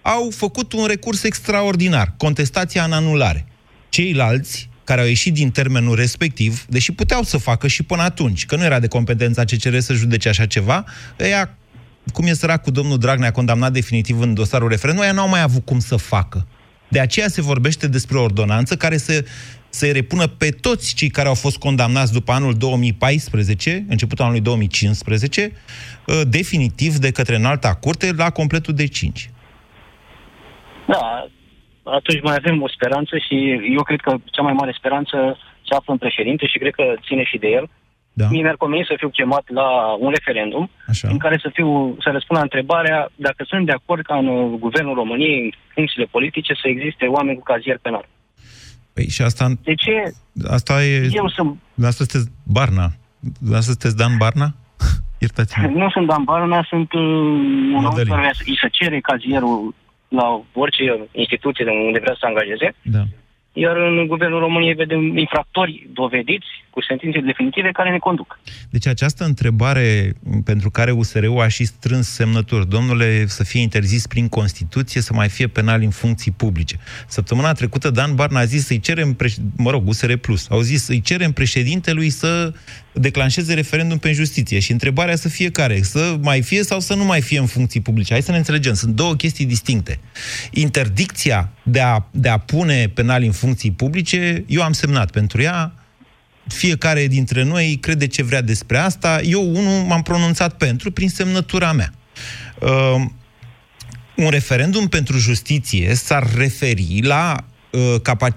[0.01, 3.45] au făcut un recurs extraordinar, contestația în anulare.
[3.89, 8.55] Ceilalți, care au ieșit din termenul respectiv, deși puteau să facă și până atunci, că
[8.55, 10.85] nu era de competența CCR să judece așa ceva,
[11.19, 11.57] ăia
[12.13, 15.65] cum e sărac cu domnul Dragnea condamnat definitiv în dosarul referendum, ea n-au mai avut
[15.65, 16.47] cum să facă.
[16.87, 19.23] De aceea se vorbește despre o ordonanță care să
[19.79, 25.51] să repună pe toți cei care au fost condamnați după anul 2014, începutul anului 2015,
[25.51, 29.29] uh, definitiv de către înalta curte la completul de 5.
[30.87, 31.27] Da,
[31.83, 33.35] atunci mai avem o speranță și
[33.75, 35.37] eu cred că cea mai mare speranță
[35.67, 37.69] se află în președinte și cred că ține și de el.
[38.13, 38.27] Da.
[38.29, 39.67] Mie mi-ar conveni să fiu chemat la
[39.99, 41.07] un referendum Așa.
[41.11, 44.59] în care să fiu să răspund la întrebarea dacă sunt de acord ca în uh,
[44.59, 48.05] guvernul României, în funcțiile politice, să existe oameni cu cazier penal.
[48.93, 49.47] Păi și asta...
[49.63, 50.13] De ce?
[50.47, 51.09] Asta e...
[51.11, 51.59] Eu sunt...
[51.83, 52.87] Asta sunteți Barna.
[53.47, 54.47] Asta sunteți Dan Barna?
[55.23, 55.67] Iertați-mă.
[55.67, 57.01] Nu sunt Dan Barna, sunt uh,
[57.77, 59.75] un om care îi se cere cazierul
[60.07, 62.75] la orice instituție unde vrea să angajeze.
[62.81, 63.03] Da.
[63.53, 68.39] Iar în Guvernul României vedem infractori dovediți cu sentințe definitive care ne conduc.
[68.69, 70.13] Deci această întrebare
[70.45, 75.29] pentru care USR-ul a și strâns semnături, domnule, să fie interzis prin Constituție, să mai
[75.29, 76.75] fie penal în funcții publice.
[77.07, 79.17] Săptămâna trecută Dan Barna a zis să-i cerem,
[79.57, 82.53] mă rog, USR Plus, au zis să-i cerem președintelui să
[82.93, 84.59] declanșeze referendum pe justiție.
[84.59, 85.81] Și întrebarea să fie care?
[85.81, 88.13] Să mai fie sau să nu mai fie în funcții publice?
[88.13, 88.73] Hai să ne înțelegem.
[88.73, 89.99] Sunt două chestii distincte.
[90.51, 95.73] Interdicția de a, de a pune penal în funcții publice, eu am semnat pentru ea,
[96.47, 99.21] fiecare dintre noi crede ce vrea despre asta.
[99.21, 101.93] Eu, unul, m-am pronunțat pentru, prin semnătura mea.
[102.59, 103.05] Uh,
[104.15, 107.52] un referendum pentru justiție s-ar referi la uh,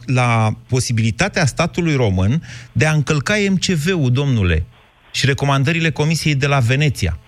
[0.06, 4.64] la posibilitatea statului român de a încălca MCV-ul, domnule,
[5.12, 7.18] și recomandările Comisiei de la Veneția.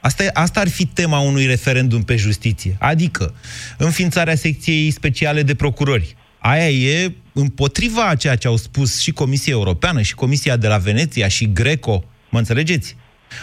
[0.00, 2.76] Asta, asta ar fi tema unui referendum pe justiție.
[2.80, 3.34] Adică,
[3.78, 6.16] înființarea secției speciale de procurori.
[6.38, 10.78] Aia e împotriva a ceea ce au spus și Comisia Europeană, și Comisia de la
[10.78, 12.04] Veneția, și Greco.
[12.30, 12.96] Mă înțelegeți?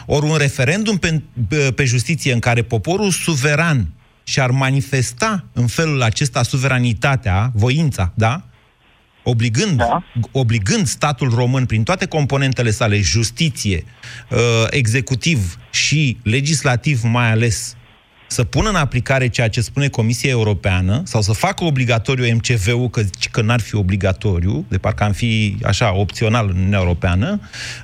[0.05, 1.21] Ori un referendum pe,
[1.75, 3.91] pe justiție în care poporul suveran
[4.27, 8.41] și-ar manifesta în felul acesta suveranitatea, voința, da?
[9.23, 10.03] Obligând, da.
[10.31, 13.83] obligând statul român prin toate componentele sale, justiție,
[14.29, 14.37] uh,
[14.69, 17.75] executiv și legislativ mai ales,
[18.27, 23.01] să pună în aplicare ceea ce spune Comisia Europeană sau să facă obligatoriu MCV-ul, că,
[23.31, 27.39] că n-ar fi obligatoriu, de parcă am fi așa opțional în Uniunea Europeană,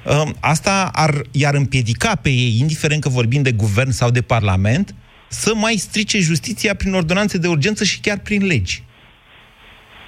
[0.05, 4.95] um, asta ar, i-ar împiedica pe ei, indiferent că vorbim de guvern sau de parlament,
[5.33, 8.83] să mai strice justiția prin ordonanțe de urgență și chiar prin legi.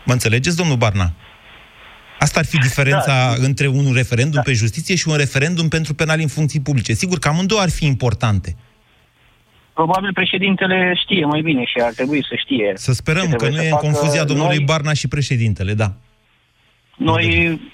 [0.06, 1.12] Mă înțelegeți, domnul Barna?
[2.20, 3.46] Asta ar fi diferența da.
[3.46, 4.42] între un referendum da.
[4.42, 6.94] pe justiție și un referendum pentru penal în funcții publice.
[6.94, 8.56] Sigur că amândouă ar fi importante.
[9.74, 12.72] Probabil președintele știe mai bine și ar trebui să știe.
[12.76, 15.94] Să sperăm că nu e în confuzia domnului noi, Barna și președintele, da.
[16.98, 17.26] Noi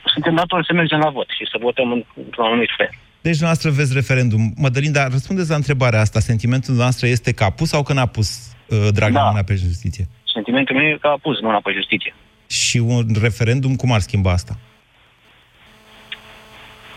[0.05, 2.89] suntem datori să mergem la vot și să votăm într-un anumit fel.
[3.21, 4.53] Deci, noastră vezi referendum.
[4.57, 6.19] Mădălin, dar răspundeți la întrebarea asta.
[6.19, 9.29] Sentimentul noastră este că a pus sau că n-a pus uh, Dragnea da.
[9.29, 10.07] mâna pe justiție?
[10.33, 12.13] Sentimentul meu e că a pus mâna pe justiție.
[12.47, 14.57] Și un referendum, cum ar schimba asta?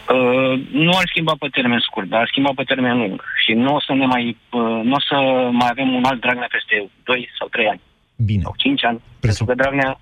[0.08, 3.22] Uh, nu ar schimba pe termen scurt, dar ar schimba pe termen lung.
[3.44, 5.16] Și nu o să ne mai, uh, nu o să
[5.52, 7.80] mai avem un alt Dragnea peste 2 sau 3 ani.
[8.16, 8.42] Bine.
[8.42, 9.00] Sau 5 ani.
[9.20, 9.46] Presup...
[9.46, 10.00] Pentru că Dragnea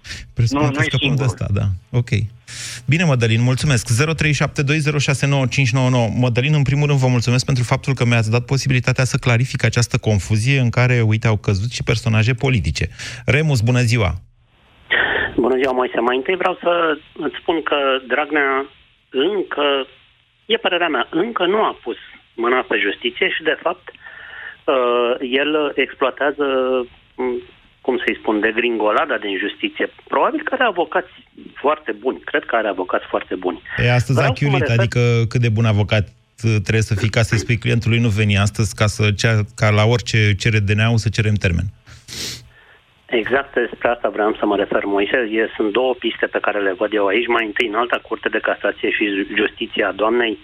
[0.51, 1.17] nu, nu e singurul.
[1.17, 1.67] De asta, da.
[1.91, 2.09] Ok.
[2.87, 3.87] Bine, Mădălin, mulțumesc.
[3.89, 3.91] 0372069599.
[6.21, 9.99] Mădălin, în primul rând, vă mulțumesc pentru faptul că mi-ați dat posibilitatea să clarific această
[9.99, 12.89] confuzie în care, uite, au căzut și personaje politice.
[13.27, 14.11] Remus, bună ziua!
[15.37, 16.01] Bună ziua, Moise.
[16.01, 18.67] Mai întâi vreau să îți spun că Dragnea
[19.11, 19.87] încă,
[20.47, 21.97] e părerea mea, încă nu a pus
[22.35, 23.87] mâna pe justiție și, de fapt,
[24.65, 26.47] uh, el exploatează,
[27.17, 27.43] mm,
[27.85, 29.87] cum să-i spun, de gringolada din justiție.
[30.09, 31.13] Probabil că are avocați
[31.55, 32.19] foarte buni.
[32.31, 33.63] Cred că are avocați foarte buni.
[33.77, 34.79] E astăzi Vreau achiulit, refer...
[34.79, 36.05] adică cât de bun avocat
[36.67, 39.85] trebuie să fii ca să-i spui clientului nu veni astăzi ca, să, cea, ca la
[39.85, 41.67] orice cere DNA-ul să cerem termen.
[43.07, 45.17] Exact despre asta vreau să mă refer, Moise.
[45.17, 47.27] E, sunt două piste pe care le văd eu aici.
[47.27, 49.05] Mai întâi, în alta curte de casație și
[49.37, 50.39] justiție a doamnei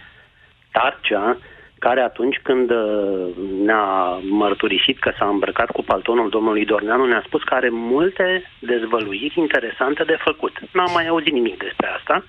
[0.71, 1.39] Tarcea,
[1.79, 3.29] care atunci când uh,
[3.65, 3.87] ne-a
[4.31, 10.03] mărturisit că s-a îmbrăcat cu paltonul domnului Dorneanu, ne-a spus că are multe dezvăluiri interesante
[10.05, 10.55] de făcut.
[10.73, 12.25] N-am mai auzit nimic despre asta.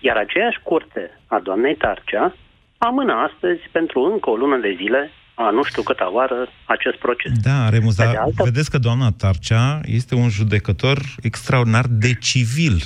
[0.00, 2.34] Iar aceeași curte a doamnei Tarcea
[2.78, 7.32] amână astăzi pentru încă o lună de zile a nu știu câta oară acest proces.
[7.42, 8.42] Da, Remus, dar altă...
[8.42, 12.78] vedeți că doamna Tarcea este un judecător extraordinar de civil,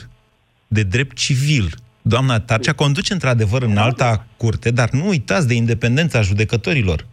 [0.67, 1.67] de drept civil.
[2.09, 7.07] Doamna Tarcea conduce într-adevăr în alta curte, dar nu uitați de independența judecătorilor.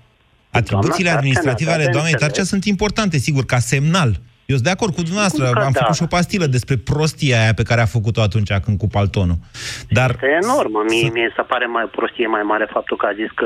[0.52, 4.10] Atribuțiile administrative ale doamnei Tarcea sunt importante, sigur, ca semnal.
[4.46, 5.80] Eu sunt de acord cu dumneavoastră, am da.
[5.80, 9.38] făcut și o pastilă despre prostia aia pe care a făcut-o atunci când cu paltonul.
[9.90, 10.10] Dar...
[10.10, 10.80] Este enormă.
[10.88, 13.46] Mie, mie se pare mai prostie mai mare faptul că a zis că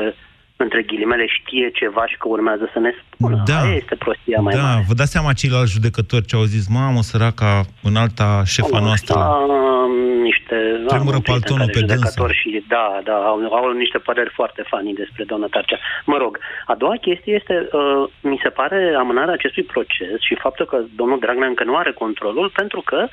[0.64, 3.42] între ghilimele, știe ceva și că urmează să ne spună.
[3.50, 3.60] Da.
[3.60, 4.62] Aia este prostia mai da.
[4.62, 4.84] mare.
[4.88, 9.14] Vă dați seama ceilalți judecători ce au zis, mamă, săraca, în alta șefa au, noastră.
[9.18, 9.92] Am
[10.28, 10.56] niște...
[10.86, 12.26] Tremură paltonul pe dânsă.
[12.40, 15.78] Și, da, da, au, au niște păreri foarte fani despre doamna Tarcea.
[16.04, 20.66] Mă rog, a doua chestie este, uh, mi se pare amânarea acestui proces și faptul
[20.66, 23.08] că domnul Dragnea încă nu are controlul, pentru că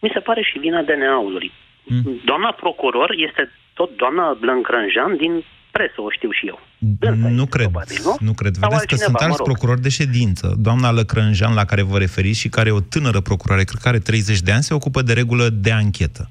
[0.00, 1.52] mi se pare și vina DNA-ului.
[1.84, 2.20] Mm.
[2.24, 5.44] Doamna procuror este tot doamna Blancranjan din
[5.76, 6.58] presă, o știu și eu.
[6.78, 8.14] Dânsa nu cred, probabil, nu?
[8.28, 8.54] nu cred.
[8.54, 9.46] Sau Vedeți că sunt alți rog.
[9.46, 10.54] procurori de ședință.
[10.58, 13.98] Doamna Lăcrânjan, la care vă referiți și care e o tânără procurare, cred că are
[13.98, 16.30] 30 de ani, se ocupă de regulă de anchetă.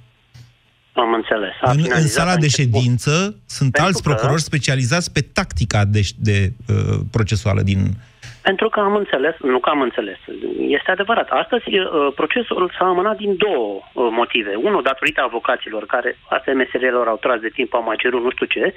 [0.94, 1.54] Am înțeles.
[1.62, 3.12] în, în sala de ședință
[3.46, 4.48] sunt Pentru alți procurori că...
[4.52, 7.98] specializați pe tactica de, de uh, procesuală din
[8.48, 10.20] pentru că am înțeles, nu că am înțeles,
[10.78, 11.28] este adevărat.
[11.30, 14.54] Astăzi uh, procesul s-a amânat din două uh, motive.
[14.68, 18.46] Unul, datorită avocaților, care, astea meserilor au tras de timp, au mai cerut nu știu
[18.46, 18.74] ce,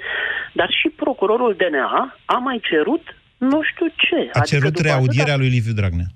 [0.59, 3.03] dar și procurorul DNA a mai cerut
[3.37, 4.15] nu știu ce.
[4.15, 5.37] A adică cerut reaudierea atâta...
[5.37, 6.09] lui Liviu Dragnea.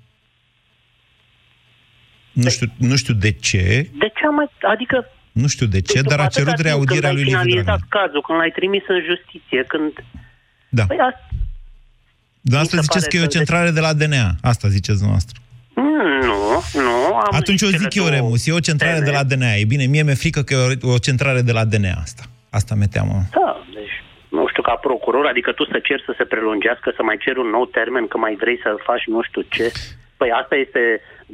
[2.32, 3.64] Nu știu, nu știu de ce.
[4.02, 4.48] De ce am mai...
[4.74, 4.96] Adică...
[5.32, 7.64] Nu știu de ce, dar a cerut reaudierea lui Liviu Dragnea.
[7.64, 9.92] Când cazul, când l-ai trimis în justiție, când...
[10.68, 10.84] Da.
[10.86, 10.98] Păi,
[12.44, 14.26] asta Dumneavoastră ziceți că e o centrare de la DNA.
[14.42, 15.36] Asta ziceți dumneavoastră.
[15.74, 16.40] Mm, nu,
[16.86, 17.16] nu.
[17.16, 19.04] Am Atunci o zic eu, Remus, e o centrare teme.
[19.04, 19.52] de la DNA.
[19.54, 22.22] E bine, mie mi-e frică că e o, o centrare de la DNA asta.
[22.50, 23.16] Asta mi teamă.
[23.30, 23.94] Da, deci
[24.28, 27.50] nu știu, ca procuror, adică tu să ceri să se prelungească, să mai ceri un
[27.56, 29.72] nou termen, că mai vrei să faci nu știu ce.
[30.16, 30.82] Păi asta este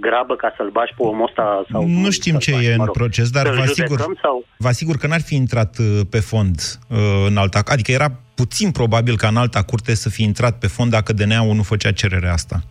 [0.01, 1.65] grabă ca să-l bași pe omul ăsta?
[1.71, 4.45] Sau nu știm ce bași, e în rog, proces, dar vă asigur, sau...
[4.57, 6.57] vă asigur că n-ar fi intrat uh, pe fond
[6.89, 7.61] uh, în alta...
[7.65, 11.55] Adică era puțin probabil ca în alta curte să fi intrat pe fond dacă DNA-ul
[11.55, 12.63] nu făcea cererea asta.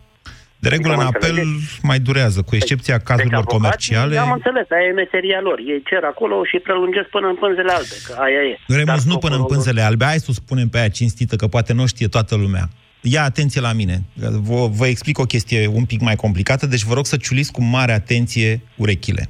[0.60, 1.36] De regulă, în apel
[1.82, 4.16] mai durează, cu excepția deci, cazurilor deci, comerciale.
[4.18, 5.58] Am înțeles, aia e meseria lor.
[5.58, 8.58] Ei cer acolo și prelungesc până în pânzele albe, că aia e.
[8.66, 11.86] Remus, nu până în pânzele albe, hai să spunem pe aia cinstită, că poate nu
[11.86, 12.68] știe toată lumea
[13.00, 14.04] ia atenție la mine.
[14.14, 17.62] Vă, vă explic o chestie un pic mai complicată, deci vă rog să ciuliți cu
[17.62, 19.28] mare atenție urechile.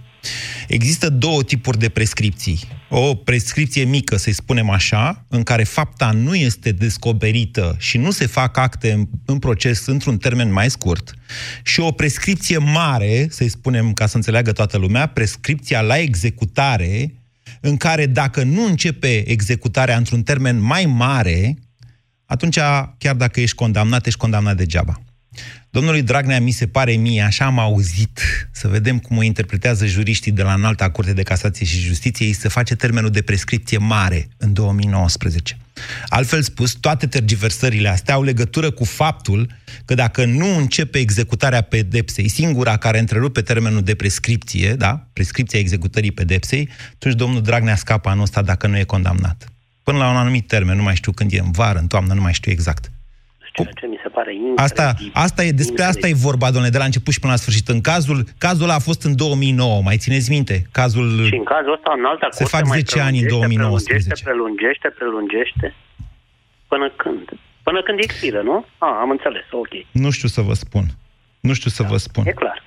[0.69, 2.59] Există două tipuri de prescripții.
[2.89, 8.27] O prescripție mică, să-i spunem așa, în care fapta nu este descoperită și nu se
[8.27, 11.15] fac acte în, în proces într-un termen mai scurt,
[11.63, 17.15] și o prescripție mare, să-i spunem ca să înțeleagă toată lumea, prescripția la executare,
[17.61, 21.59] în care dacă nu începe executarea într-un termen mai mare,
[22.29, 22.59] atunci,
[22.99, 25.03] chiar dacă ești condamnat, ești condamnat degeaba.
[25.71, 28.21] Domnului Dragnea, mi se pare mie, așa am auzit,
[28.53, 32.33] să vedem cum o interpretează juriștii de la Înalta Curte de Casație și Justiție, ei
[32.33, 35.57] se face termenul de prescripție mare în 2019.
[36.09, 39.51] Altfel spus, toate tergiversările astea au legătură cu faptul
[39.85, 46.13] că dacă nu începe executarea pedepsei, singura care întrerupe termenul de prescripție, da, prescripția executării
[46.13, 49.49] pedepsei, atunci domnul Dragnea scapă anul ăsta dacă nu e condamnat.
[49.89, 52.21] Până la un anumit termen, nu mai știu când e, în vară, în toamnă, nu
[52.21, 52.85] mai știu exact.
[53.53, 56.85] Ceea ce mi se pare Asta, asta e, despre asta e vorba, domnule, de la
[56.85, 57.69] început și până la sfârșit.
[57.69, 60.67] În cazul, cazul ăla a fost în 2009, mai țineți minte?
[60.73, 61.25] Cazul...
[61.27, 64.23] Și în cazul ăsta, în alta Se fac 10 ani în 2019.
[64.25, 65.75] Prelungește, prelungește, prelungește.
[66.69, 67.25] Până când?
[67.63, 68.67] Până când expiră, nu?
[68.79, 69.73] Ah, am înțeles, ok.
[69.91, 70.85] Nu știu să vă spun.
[71.41, 72.27] Nu știu să da, vă spun.
[72.27, 72.65] E clar.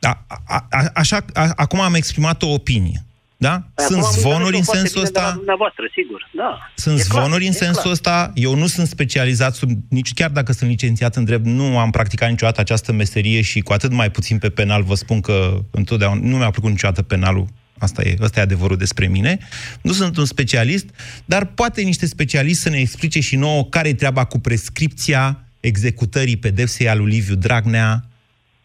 [0.00, 2.98] A, a, a, așa, a, acum am exprimat o opinie.
[3.40, 3.62] Da?
[3.74, 5.32] Păi sunt zvonuri în sensul ăsta.
[5.32, 6.30] Dumneavoastră, sigur.
[6.34, 6.70] Da.
[6.74, 7.92] Sunt e zvonuri clar, în sensul clar.
[7.92, 8.32] ăsta.
[8.34, 12.30] Eu nu sunt specializat sub nici chiar dacă sunt licențiat în drept, nu am practicat
[12.30, 16.36] niciodată această meserie și cu atât mai puțin pe penal vă spun că întotdeauna nu
[16.36, 17.46] mi-a plăcut niciodată penalul.
[17.78, 19.38] Asta e, asta e adevărul despre mine.
[19.82, 20.86] Nu sunt un specialist,
[21.24, 26.36] dar poate niște specialiști să ne explice și nouă care e treaba cu prescripția executării
[26.36, 28.04] pedepsei al lui Liviu Dragnea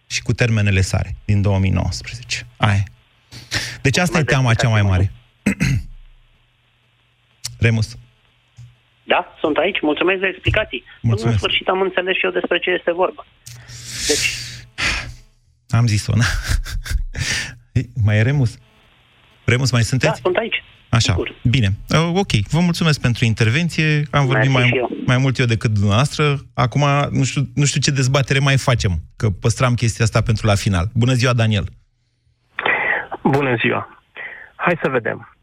[0.07, 2.47] și cu termenele sare din 2019.
[2.57, 2.83] Aia
[3.83, 5.11] deci asta e teama cea mai mare.
[7.65, 7.97] Remus.
[9.03, 9.77] Da, sunt aici.
[9.81, 10.83] Mulțumesc de explicații.
[11.01, 11.35] Mulțumesc.
[11.35, 13.25] În sfârșit am înțeles și eu despre ce este vorba.
[14.07, 14.25] Deci...
[15.77, 16.25] Am zis-o, na.
[18.05, 18.57] mai e Remus?
[19.45, 20.13] Remus, mai sunteți?
[20.13, 20.63] Da, sunt aici.
[20.89, 21.35] Așa, Sigur.
[21.43, 21.73] bine.
[21.89, 24.07] Uh, ok, vă mulțumesc pentru intervenție.
[24.11, 26.39] Am vorbit mai, mai mult eu decât dumneavoastră.
[26.53, 30.55] Acum nu știu, nu știu ce dezbatere mai facem, că păstram chestia asta pentru la
[30.55, 30.89] final.
[30.93, 31.65] Bună ziua, Daniel!
[33.23, 33.99] Bună ziua!
[34.55, 35.35] Hai să vedem.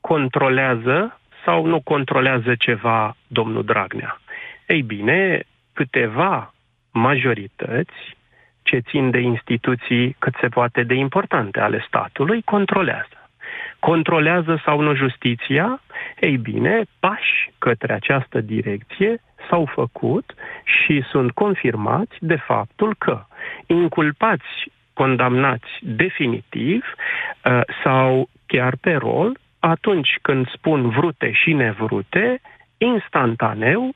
[0.00, 4.20] Controlează sau nu controlează ceva domnul Dragnea?
[4.66, 6.54] Ei bine, câteva
[6.92, 8.16] majorități
[8.62, 13.30] ce țin de instituții cât se poate de importante ale statului, controlează.
[13.78, 15.80] Controlează sau nu justiția?
[16.20, 23.24] Ei bine, pași către această direcție s-au făcut și sunt confirmați de faptul că
[23.66, 32.40] inculpați condamnați definitiv uh, sau chiar pe rol, atunci când spun vrute și nevrute,
[32.78, 33.94] instantaneu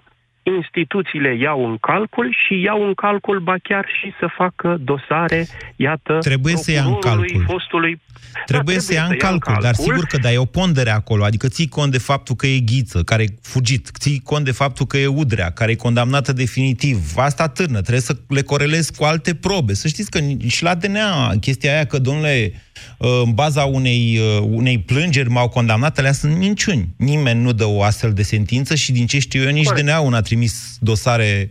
[0.56, 6.18] instituțiile iau în calcul și iau în calcul, ba chiar și să facă dosare, iată,
[6.18, 7.44] trebuie să ia în calcul.
[7.46, 8.00] fostului...
[8.32, 11.24] Trebuie, da, trebuie să ia în calcul, calcul, dar sigur că dai o pondere acolo,
[11.24, 14.86] adică ții cont de faptul că e ghiță, care e fugit, ții cont de faptul
[14.86, 16.98] că e udrea, care e condamnată definitiv.
[17.16, 19.74] Asta târnă, trebuie să le corelezi cu alte probe.
[19.74, 24.46] Să știți că și la DNA, chestia aia că, domnule, Uh, în baza unei, uh,
[24.50, 26.88] unei plângeri m-au condamnat, alea sunt minciuni.
[26.96, 30.20] Nimeni nu dă o astfel de sentință și din ce știu eu, nici DNA-ul n-a
[30.20, 31.48] trimis dosare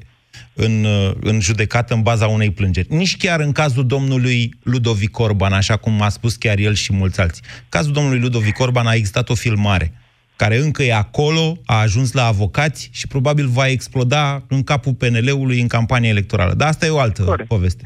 [0.54, 2.96] în, uh, în judecată în baza unei plângeri.
[2.96, 7.20] Nici chiar în cazul domnului Ludovic Orban, așa cum a spus chiar el și mulți
[7.20, 7.44] alții.
[7.58, 9.94] În cazul domnului Ludovic Orban a existat o filmare
[10.36, 15.62] care încă e acolo, a ajuns la avocați și probabil va exploda în capul PNL-ului
[15.62, 16.54] în campania electorală.
[16.54, 17.48] Dar asta e o altă Corect.
[17.48, 17.84] poveste.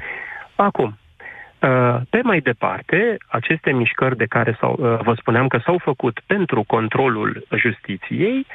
[0.56, 1.03] Acum, Uh,
[2.10, 6.64] pe mai departe, aceste mișcări de care s-au, uh, vă spuneam că s-au făcut pentru
[6.68, 8.46] controlul justiției,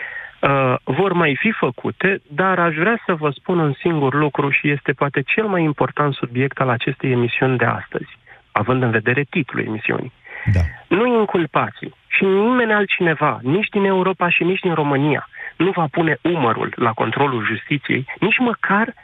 [0.41, 4.71] uh, vor mai fi făcute, dar aș vrea să vă spun un singur lucru și
[4.71, 8.19] este poate cel mai important subiect al acestei emisiuni de astăzi,
[8.53, 10.13] având în vedere titlul emisiunii.
[10.53, 10.61] Da.
[10.89, 16.19] Nu inculpații și nimeni altcineva, nici din Europa și nici din România, nu va pune
[16.23, 18.95] umărul la controlul justiției, nici măcar,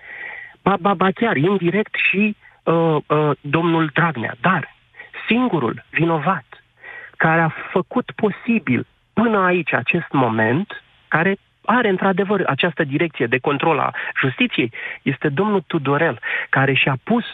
[0.62, 4.74] ba, ba, ba chiar indirect și uh, uh, domnul Dragnea, dar
[5.28, 6.44] singurul vinovat
[7.16, 13.78] care a făcut posibil până aici acest moment, care are într-adevăr această direcție de control
[13.78, 14.72] a justiției,
[15.02, 16.18] este domnul Tudorel,
[16.50, 17.24] care și-a pus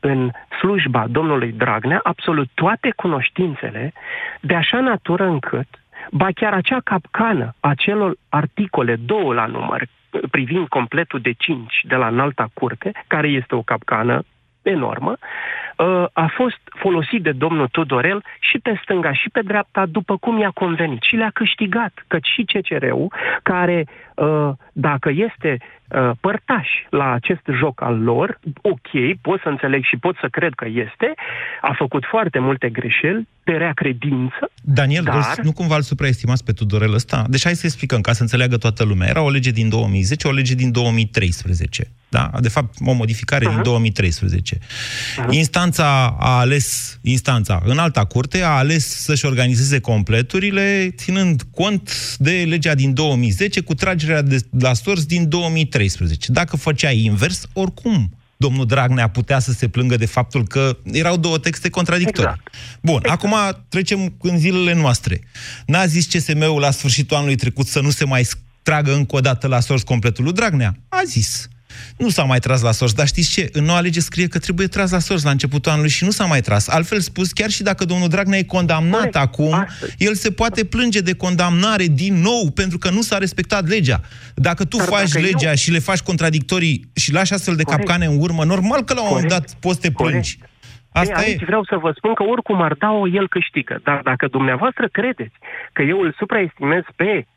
[0.00, 3.92] în slujba domnului Dragnea absolut toate cunoștințele
[4.40, 5.68] de așa natură încât,
[6.10, 9.82] ba chiar acea capcană a celor articole, două la număr,
[10.30, 14.24] privind completul de cinci de la înalta curte, care este o capcană
[14.62, 15.67] enormă, uh,
[16.12, 20.50] a fost folosit de domnul Tudorel și pe stânga și pe dreapta după cum i-a
[20.50, 23.12] convenit și le-a câștigat, căci și CCR-ul,
[23.42, 29.84] care uh, dacă este uh, părtaș la acest joc al lor, ok, pot să înțeleg
[29.84, 31.14] și pot să cred că este,
[31.60, 34.50] a făcut foarte multe greșeli, de rea credință.
[34.62, 35.34] Daniel, dar...
[35.42, 37.24] nu cumva îl supraestimați pe Tudorel ăsta?
[37.28, 39.08] Deci hai să explicăm, ca să înțeleagă toată lumea.
[39.08, 41.84] Era o lege din 2010, o lege din 2013.
[42.08, 42.30] Da?
[42.40, 43.54] De fapt, o modificare uh-huh.
[43.54, 44.56] din 2013.
[44.56, 45.28] Uh-huh.
[45.68, 52.44] Instanța a ales, instanța, în alta curte, a ales să-și organizeze completurile, ținând cont de
[52.48, 56.32] legea din 2010 cu tragerea de la sorți din 2013.
[56.32, 61.38] Dacă făcea invers, oricum domnul Dragnea putea să se plângă de faptul că erau două
[61.38, 62.30] texte contradictorii.
[62.30, 62.54] Exact.
[62.80, 63.24] Bun, exact.
[63.24, 65.20] acum trecem în zilele noastre.
[65.66, 68.26] N-a zis CSM-ul la sfârșitul anului trecut să nu se mai
[68.62, 70.76] tragă încă o dată la sorți completul lui Dragnea?
[70.88, 71.48] A zis.
[71.96, 73.48] Nu s-a mai tras la sorți, dar știți ce?
[73.52, 76.24] În noua lege scrie că trebuie tras la sorți la începutul anului și nu s-a
[76.24, 76.68] mai tras.
[76.68, 79.16] Altfel spus, chiar și dacă domnul Dragnea e condamnat Corect.
[79.16, 79.94] acum, Astăzi.
[79.98, 84.00] el se poate plânge de condamnare din nou pentru că nu s-a respectat legea.
[84.34, 85.54] Dacă tu dar faci dacă legea eu...
[85.54, 87.86] și le faci contradictorii și lași astfel de Corect.
[87.86, 90.36] capcane în urmă, normal că la un moment dat poți să te plângi.
[90.36, 90.56] Corect.
[90.92, 91.44] Asta Ei, aici e.
[91.44, 93.80] vreau să vă spun că oricum ar da-o, el câștigă.
[93.82, 95.36] Dar dacă dumneavoastră credeți
[95.72, 97.34] că eu îl supraestimez pe Uh,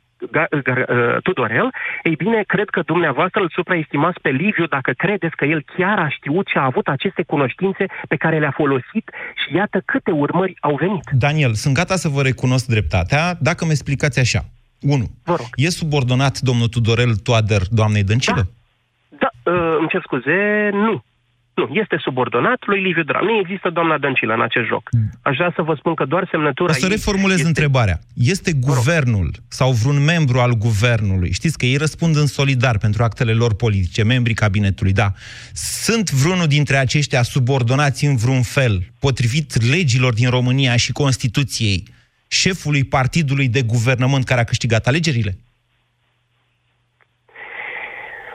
[1.24, 1.70] Tudorel,
[2.04, 6.10] ei bine, cred că dumneavoastră îl supraestimați pe Liviu dacă credeți că el chiar a
[6.10, 9.10] știut și a avut aceste cunoștințe pe care le-a folosit
[9.42, 11.10] și iată câte urmări au venit.
[11.12, 14.42] Daniel, sunt gata să vă recunosc dreptatea dacă mi explicați așa.
[14.82, 15.06] 1.
[15.56, 18.44] E subordonat domnul Tudorel Toader doamnei Dăncilă?
[19.10, 21.04] Da, da uh, îmi cer scuze, nu.
[21.54, 23.26] Nu, este subordonat lui Liviu Dram.
[23.26, 24.90] Nu există doamna Dăncilă în acest joc.
[24.92, 25.10] Mm.
[25.22, 26.72] Aș vrea să vă spun că doar semnătura...
[26.72, 27.48] O să reformulez este...
[27.48, 28.00] întrebarea.
[28.16, 33.34] Este guvernul sau vreun membru al guvernului, știți că ei răspund în solidar pentru actele
[33.34, 35.12] lor politice, membrii cabinetului, da.
[35.54, 41.84] Sunt vreunul dintre aceștia subordonați în vreun fel, potrivit legilor din România și Constituției,
[42.28, 45.38] șefului partidului de guvernământ care a câștigat alegerile?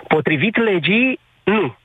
[0.09, 1.77] Potrivit legii, nu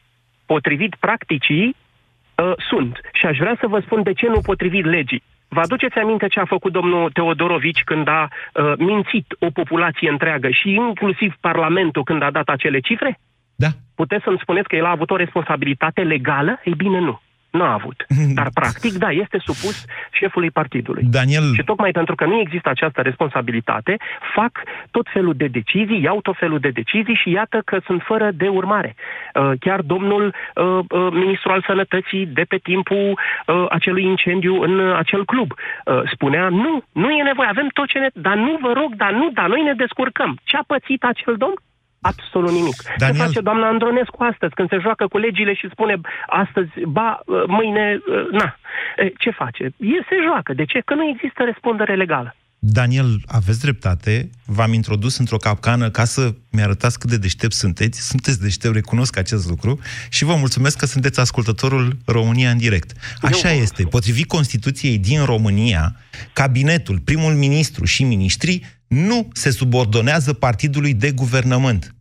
[0.54, 2.94] potrivit practicii, uh, sunt.
[3.14, 5.24] Și aș vrea să vă spun de ce nu potrivit legii.
[5.48, 10.50] Vă aduceți aminte ce a făcut domnul Teodorovici când a uh, mințit o populație întreagă
[10.50, 13.20] și inclusiv Parlamentul când a dat acele cifre?
[13.56, 13.68] Da.
[13.96, 16.60] Puteți să-mi spuneți că el a avut o responsabilitate legală?
[16.64, 17.22] Ei bine, nu.
[17.52, 18.06] Nu a avut.
[18.40, 21.04] Dar, practic, da, este supus șefului partidului.
[21.04, 21.54] Daniel...
[21.54, 23.98] Și tocmai pentru că nu există această responsabilitate,
[24.36, 24.52] fac
[24.92, 28.48] tot felul de decizii, iau tot felul de decizii și iată că sunt fără de
[28.48, 28.96] urmare.
[28.96, 30.26] Uh, chiar domnul
[30.56, 33.20] uh, uh, ministru al sănătății, de pe timpul
[33.70, 35.54] acelui incendiu în acel club,
[36.12, 38.08] spunea, nu, nu e nevoie, avem tot ce ne...
[38.14, 40.38] Dar nu vă rog, dar nu, dar noi ne descurcăm.
[40.44, 41.54] Ce a pățit acel domn?
[42.02, 42.78] Absolut nimic.
[42.98, 43.18] Daniel...
[43.18, 45.96] Ce face doamna Andronescu astăzi când se joacă cu legile și spune
[46.28, 48.00] astăzi, ba, mâine,
[48.32, 48.48] na.
[49.18, 49.64] Ce face?
[49.98, 50.54] El se joacă.
[50.54, 50.80] De ce?
[50.86, 52.36] Că nu există răspundere legală.
[52.64, 58.08] Daniel, aveți dreptate, v-am introdus într-o capcană ca să mi-arătați cât de deștept sunteți.
[58.08, 59.80] Sunteți deștept, recunosc acest lucru
[60.10, 62.92] și vă mulțumesc că sunteți ascultătorul România în direct.
[63.22, 63.84] Așa Eu este.
[63.84, 65.96] Potrivit Constituției din România,
[66.34, 71.96] cabinetul, primul ministru și ministrii nu se subordonează partidului de guvernământ.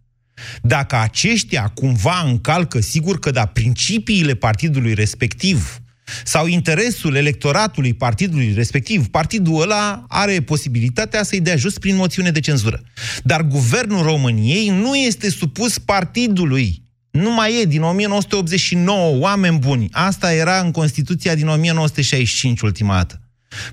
[0.62, 5.80] Dacă aceștia cumva încalcă, sigur că da, principiile partidului respectiv
[6.24, 12.41] sau interesul electoratului partidului respectiv, partidul ăla are posibilitatea să-i dea just prin moțiune de
[12.41, 12.82] cenzură.
[13.22, 16.82] Dar guvernul României nu este supus partidului.
[17.11, 19.88] Nu mai e din 1989, oameni buni.
[19.93, 23.20] Asta era în Constituția din 1965 ultima dată.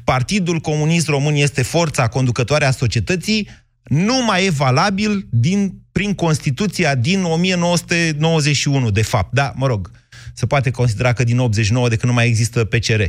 [0.03, 3.49] Partidul Comunist Român este forța conducătoare a societății,
[3.83, 9.33] nu mai e valabil din, prin Constituția din 1991, de fapt.
[9.33, 9.91] Da, mă rog,
[10.33, 13.01] se poate considera că din 89 de când nu mai există PCR.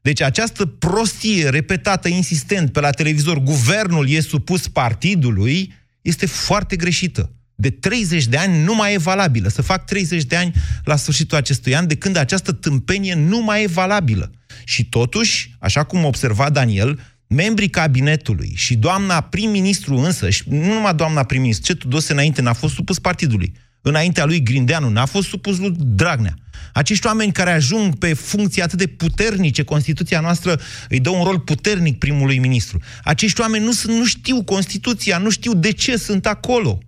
[0.00, 7.30] Deci această prostie repetată insistent pe la televizor, guvernul e supus partidului, este foarte greșită.
[7.54, 9.48] De 30 de ani nu mai e valabilă.
[9.48, 10.52] Să fac 30 de ani
[10.84, 14.30] la sfârșitul acestui an, de când această tâmpenie nu mai e valabilă.
[14.64, 20.94] Și totuși, așa cum observa Daniel, membrii cabinetului și doamna prim-ministru însă, și nu numai
[20.94, 23.52] doamna prim-ministru, ce Tudose înainte n-a fost supus partidului.
[23.80, 26.34] Înaintea lui Grindeanu n-a fost supus lui Dragnea.
[26.72, 31.38] Acești oameni care ajung pe funcții atât de puternice, Constituția noastră îi dă un rol
[31.38, 32.80] puternic primului ministru.
[33.04, 36.78] Acești oameni nu, sunt, nu știu Constituția, nu știu de ce sunt acolo.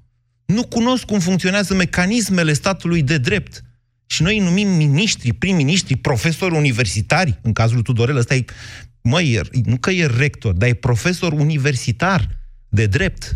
[0.44, 3.62] Nu cunosc cum funcționează mecanismele statului de drept.
[4.10, 8.44] Și noi îi numim miniștri, prim-ministri, profesori universitari, în cazul Tudorel, ăsta e,
[9.02, 12.28] măi, nu că e rector, dar e profesor universitar
[12.68, 13.32] de drept.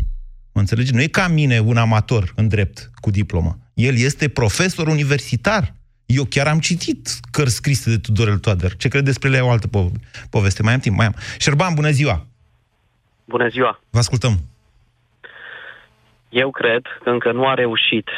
[0.52, 0.94] Mă înțelegi?
[0.94, 3.58] Nu e ca mine un amator în drept cu diplomă.
[3.74, 5.74] El este profesor universitar.
[6.06, 8.76] Eu chiar am citit cărți scrise de Tudorel Toader.
[8.76, 10.00] Ce cred despre ele e o altă po-
[10.30, 10.62] poveste.
[10.62, 11.14] Mai am timp, mai am.
[11.38, 12.26] Șerban, bună ziua!
[13.24, 13.80] Bună ziua!
[13.90, 14.40] Vă ascultăm.
[16.28, 18.08] Eu cred că încă nu a reușit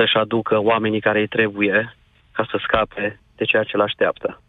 [0.00, 1.96] să-și aducă oamenii care îi trebuie
[2.32, 4.42] ca să scape de ceea ce îl așteaptă.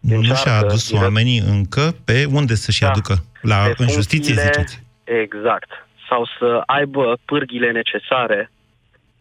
[0.00, 2.88] Nu și-a adus direct- oamenii încă pe unde să-și Da.
[2.90, 3.14] aducă?
[3.42, 4.82] La, Pe în justiție, funcțiile- ziceți.
[5.04, 5.70] Exact.
[6.08, 8.50] Sau să aibă pârghile necesare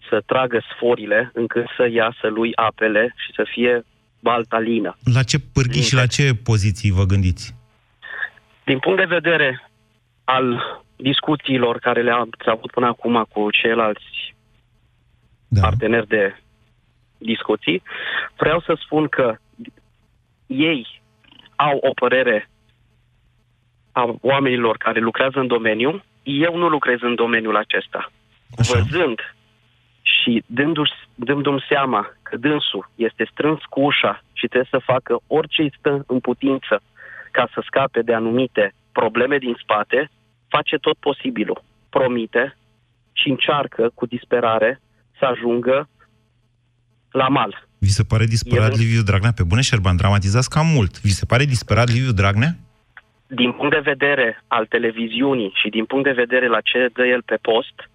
[0.09, 3.85] să tragă sforile încât să iasă lui apele și să fie
[4.19, 4.97] balta lină.
[5.13, 7.55] La ce pârghii și la ce poziții vă gândiți?
[8.63, 9.69] Din punct de vedere
[10.23, 10.45] al
[10.95, 14.35] discuțiilor care le-am avut până acum cu ceilalți
[15.49, 15.61] da.
[15.61, 16.35] parteneri de
[17.17, 17.81] discuții,
[18.37, 19.35] vreau să spun că
[20.47, 21.01] ei
[21.55, 22.49] au o părere
[23.91, 26.03] a oamenilor care lucrează în domeniu.
[26.23, 28.11] Eu nu lucrez în domeniul acesta.
[28.57, 28.79] Așa.
[28.79, 29.19] Văzând
[30.01, 35.61] și dându-și, dându-mi seama că dânsul este strâns cu ușa și trebuie să facă orice
[35.61, 36.81] îi stă în putință
[37.31, 40.09] ca să scape de anumite probleme din spate,
[40.47, 41.63] face tot posibilul.
[41.89, 42.57] Promite
[43.13, 44.81] și încearcă cu disperare
[45.19, 45.89] să ajungă
[47.11, 47.67] la mal.
[47.77, 49.31] Vi se pare disperat El- Liviu Dragnea?
[49.31, 51.01] Pe bune, Șerban, dramatizați cam mult.
[51.01, 52.55] Vi se pare disperat Liviu Dragnea?
[53.27, 57.21] Din punct de vedere al televiziunii și din punct de vedere la ce dă el
[57.25, 57.89] pe post,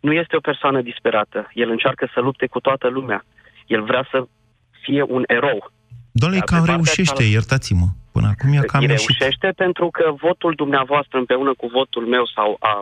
[0.00, 1.50] nu este o persoană disperată.
[1.54, 3.24] El încearcă să lupte cu toată lumea.
[3.66, 4.26] El vrea să
[4.80, 5.70] fie un erou.
[6.12, 7.86] Doamne, Dar pe cam partea reușește, cealaltă- iertați-mă.
[8.12, 9.08] Până acum e cam Îi ieșit.
[9.18, 12.74] reușește pentru că votul dumneavoastră împreună cu votul meu sau a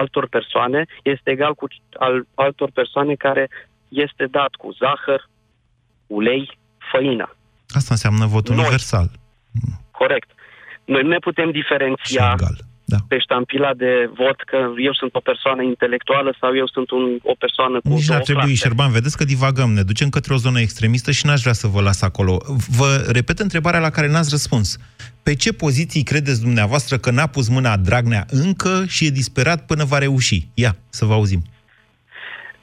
[0.00, 1.66] altor persoane este egal cu
[1.98, 3.48] al altor persoane care
[3.88, 5.28] este dat cu zahăr,
[6.06, 6.58] ulei,
[6.92, 7.36] făină.
[7.68, 8.58] Asta înseamnă vot Noi.
[8.58, 9.10] universal.
[9.90, 10.30] Corect.
[10.84, 12.34] Noi nu ne putem diferenția
[12.92, 12.96] da.
[13.08, 14.58] pe ștampila de vot că
[14.88, 18.22] eu sunt o persoană intelectuală sau eu sunt un, o persoană cu Nici n-ar două
[18.24, 18.54] trebui, clase.
[18.54, 21.80] Șerban, vedeți că divagăm, ne ducem către o zonă extremistă și n-aș vrea să vă
[21.80, 22.38] las acolo.
[22.78, 24.78] Vă repet întrebarea la care n-ați răspuns.
[25.22, 29.84] Pe ce poziții credeți dumneavoastră că n-a pus mâna Dragnea încă și e disperat până
[29.84, 30.48] va reuși?
[30.54, 31.42] Ia, să vă auzim.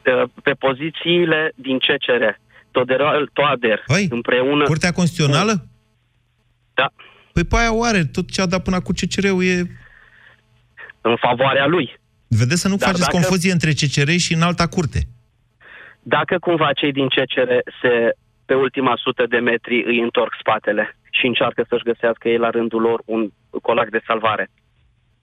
[0.05, 2.23] Uh, Pe pozițiile din CCR.
[2.71, 4.63] Toderel Toader Păi, împreună...
[4.63, 5.67] Curtea Constituțională?
[6.73, 6.91] Da.
[7.33, 9.82] Păi pe aia oare, tot ce a dat până cu CCR-ul e...
[11.09, 11.87] În favoarea lui.
[12.27, 15.01] Vedeți să nu Dar faceți dacă- confuzie între CCR și în alta curte.
[16.01, 17.51] Dacă cumva cei din CCR
[17.81, 17.91] se,
[18.45, 22.81] pe ultima sută de metri îi întorc spatele și încearcă să-și găsească ei la rândul
[22.81, 23.21] lor un
[23.61, 24.49] colac de salvare.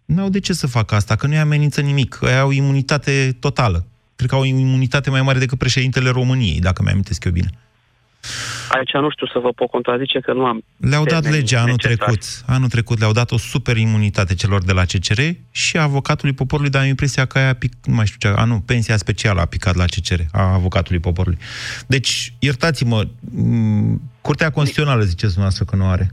[0.04, 2.18] N-au de ce să facă asta, că nu-i amenință nimic.
[2.22, 3.86] Ei au imunitate totală.
[4.16, 7.50] Cred că au o imunitate mai mare decât președintele României, dacă mi-amintesc eu bine.
[8.68, 10.62] Aici nu știu să vă pot contrazice că nu am...
[10.76, 11.96] Le-au dat termenii legea anul necesari.
[11.96, 12.24] trecut.
[12.46, 16.82] Anul trecut le-au dat o super imunitate celor de la CCR și avocatului poporului, dar
[16.82, 19.74] am impresia că aia, pic, nu mai știu ce, a, nu, pensia specială a picat
[19.74, 21.38] la CCR, a avocatului poporului.
[21.86, 26.10] Deci, iertați-mă, m, Curtea Constituțională ziceți dumneavoastră că nu are.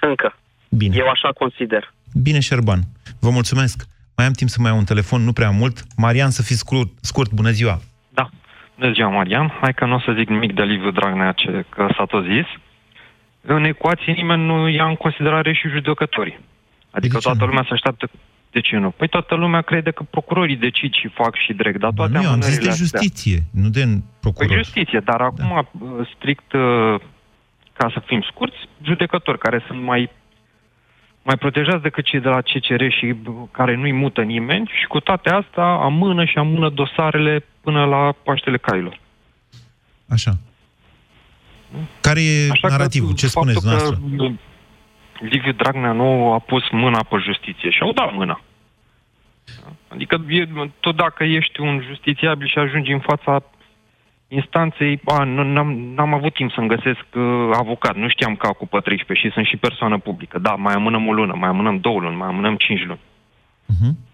[0.00, 0.38] Încă.
[0.68, 0.96] Bine.
[0.96, 1.94] Eu așa consider.
[2.22, 2.82] Bine, Șerban.
[3.18, 3.86] Vă mulțumesc.
[4.16, 5.84] Mai am timp să mai iau un telefon, nu prea mult.
[5.96, 6.88] Marian, să fiți scurt.
[7.00, 7.32] scurt.
[7.32, 7.80] Bună ziua!
[8.78, 9.52] Bună ziua, Marian.
[9.60, 12.46] Hai că nu o să zic nimic de Liviu Dragnea, ce, că s-a tot zis.
[13.40, 16.38] În ecuație nimeni nu ia în considerare și judecătorii.
[16.90, 18.10] Adică toată lumea se așteaptă...
[18.50, 18.90] De ce nu?
[18.90, 22.30] Păi toată lumea crede că procurorii decid și fac și drept, dar toate Nu, eu
[22.30, 23.84] am zis de amânările astea- justiție, nu de
[24.20, 24.48] procuror.
[24.48, 26.04] Păi justiție, dar acum, da.
[26.16, 26.94] strict, uh,
[27.72, 30.10] ca să fim scurți, judecători care sunt mai
[31.22, 35.00] mai protejați decât cei de la CCR și bă, care nu-i mută nimeni și cu
[35.00, 39.00] toate astea amână și amână dosarele până la Paștele Cailor.
[40.08, 40.32] Așa.
[42.00, 43.08] Care e Așa narativul?
[43.08, 44.00] că Ce faptul spuneți dumneavoastră?
[44.16, 48.40] Că Liviu Dragnea nu a pus mâna pe justiție și au dat mâna.
[49.88, 50.48] Adică e,
[50.80, 53.42] tot dacă ești un justițiabil și ajungi în fața
[54.28, 58.80] instanței, a, nu- n-am, n-am avut timp să-mi găsesc uh, avocat, nu știam că ocupă
[58.80, 60.38] 13 și sunt și persoană publică.
[60.38, 63.00] Da, mai amânăm o lună, mai amânăm două luni, mai amânăm cinci luni.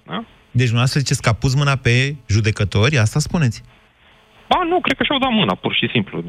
[0.07, 0.25] Da?
[0.53, 2.99] Deci dumneavoastră ziceți că a pus mâna pe judecători?
[2.99, 3.63] Asta spuneți?
[4.49, 6.25] Ba, nu, cred că și-au dat mâna, pur și simplu.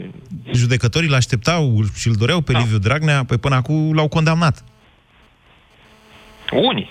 [0.52, 2.60] Judecătorii îl așteptau și îl doreau pe da.
[2.60, 4.64] Liviu Dragnea, pe până acum l-au condamnat.
[6.52, 6.90] Unii.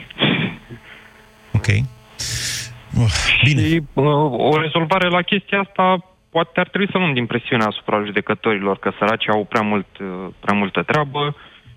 [1.52, 1.66] Ok.
[1.66, 3.12] Uh,
[3.44, 3.62] bine.
[3.62, 4.04] Și uh,
[4.50, 5.84] o rezolvare la chestia asta
[6.30, 10.28] poate ar trebui să luăm din presiunea asupra judecătorilor, că săraci au prea, mult, uh,
[10.40, 11.36] prea multă treabă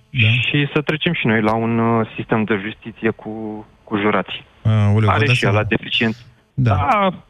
[0.09, 0.27] da.
[0.27, 4.43] și să trecem și noi la un uh, sistem de justiție cu, cu jurați.
[4.63, 5.67] Aoleu, vă Are dați și la seama?
[5.67, 6.15] deficient.
[6.53, 6.75] Da.
[6.75, 7.23] da,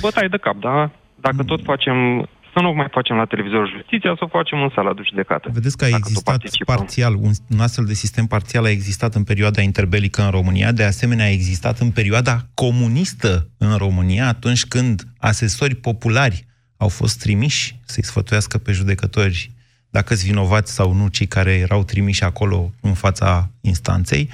[0.00, 0.90] bătaie de cap, da?
[1.20, 4.92] Dacă tot facem, să nu mai facem la televizor justiția, să o facem în sala
[4.92, 5.50] de judecată.
[5.52, 9.60] Vedeți că a existat parțial, un, un astfel de sistem parțial a existat în perioada
[9.62, 15.74] interbelică în România, de asemenea a existat în perioada comunistă în România, atunci când asesori
[15.74, 16.46] populari
[16.76, 19.50] au fost trimiși să-i sfătuiască pe judecători
[19.96, 24.30] dacă sunt vinovați sau nu cei care erau trimiși acolo în fața instanței.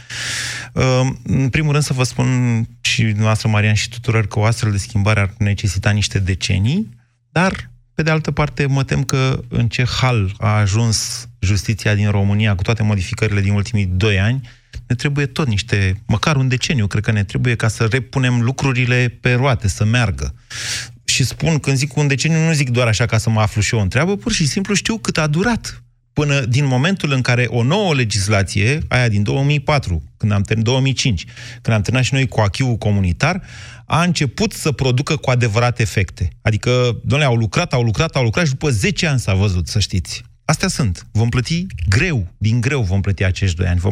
[0.74, 2.28] Ehm, în primul rând să vă spun
[2.80, 6.88] și noastră, Marian, și tuturor că o astfel de schimbare ar necesita niște decenii,
[7.32, 12.10] dar, pe de altă parte, mă tem că în ce hal a ajuns justiția din
[12.10, 14.48] România cu toate modificările din ultimii doi ani,
[14.86, 19.18] ne trebuie tot niște, măcar un deceniu, cred că ne trebuie ca să repunem lucrurile
[19.20, 20.34] pe roate, să meargă
[21.12, 23.74] și spun, când zic un deceniu, nu zic doar așa ca să mă aflu și
[23.74, 25.82] eu o întreabă, pur și simplu știu cât a durat
[26.12, 31.24] până din momentul în care o nouă legislație, aia din 2004, când am terminat, 2005,
[31.62, 33.42] când am terminat și noi cu achiul comunitar,
[33.86, 36.28] a început să producă cu adevărat efecte.
[36.42, 36.70] Adică,
[37.04, 40.22] domnule, au lucrat, au lucrat, au lucrat și după 10 ani s-a văzut, să știți.
[40.44, 41.06] Astea sunt.
[41.12, 43.74] Vom plăti greu, din greu vom plăti acești doi ani.
[43.74, 43.78] Vom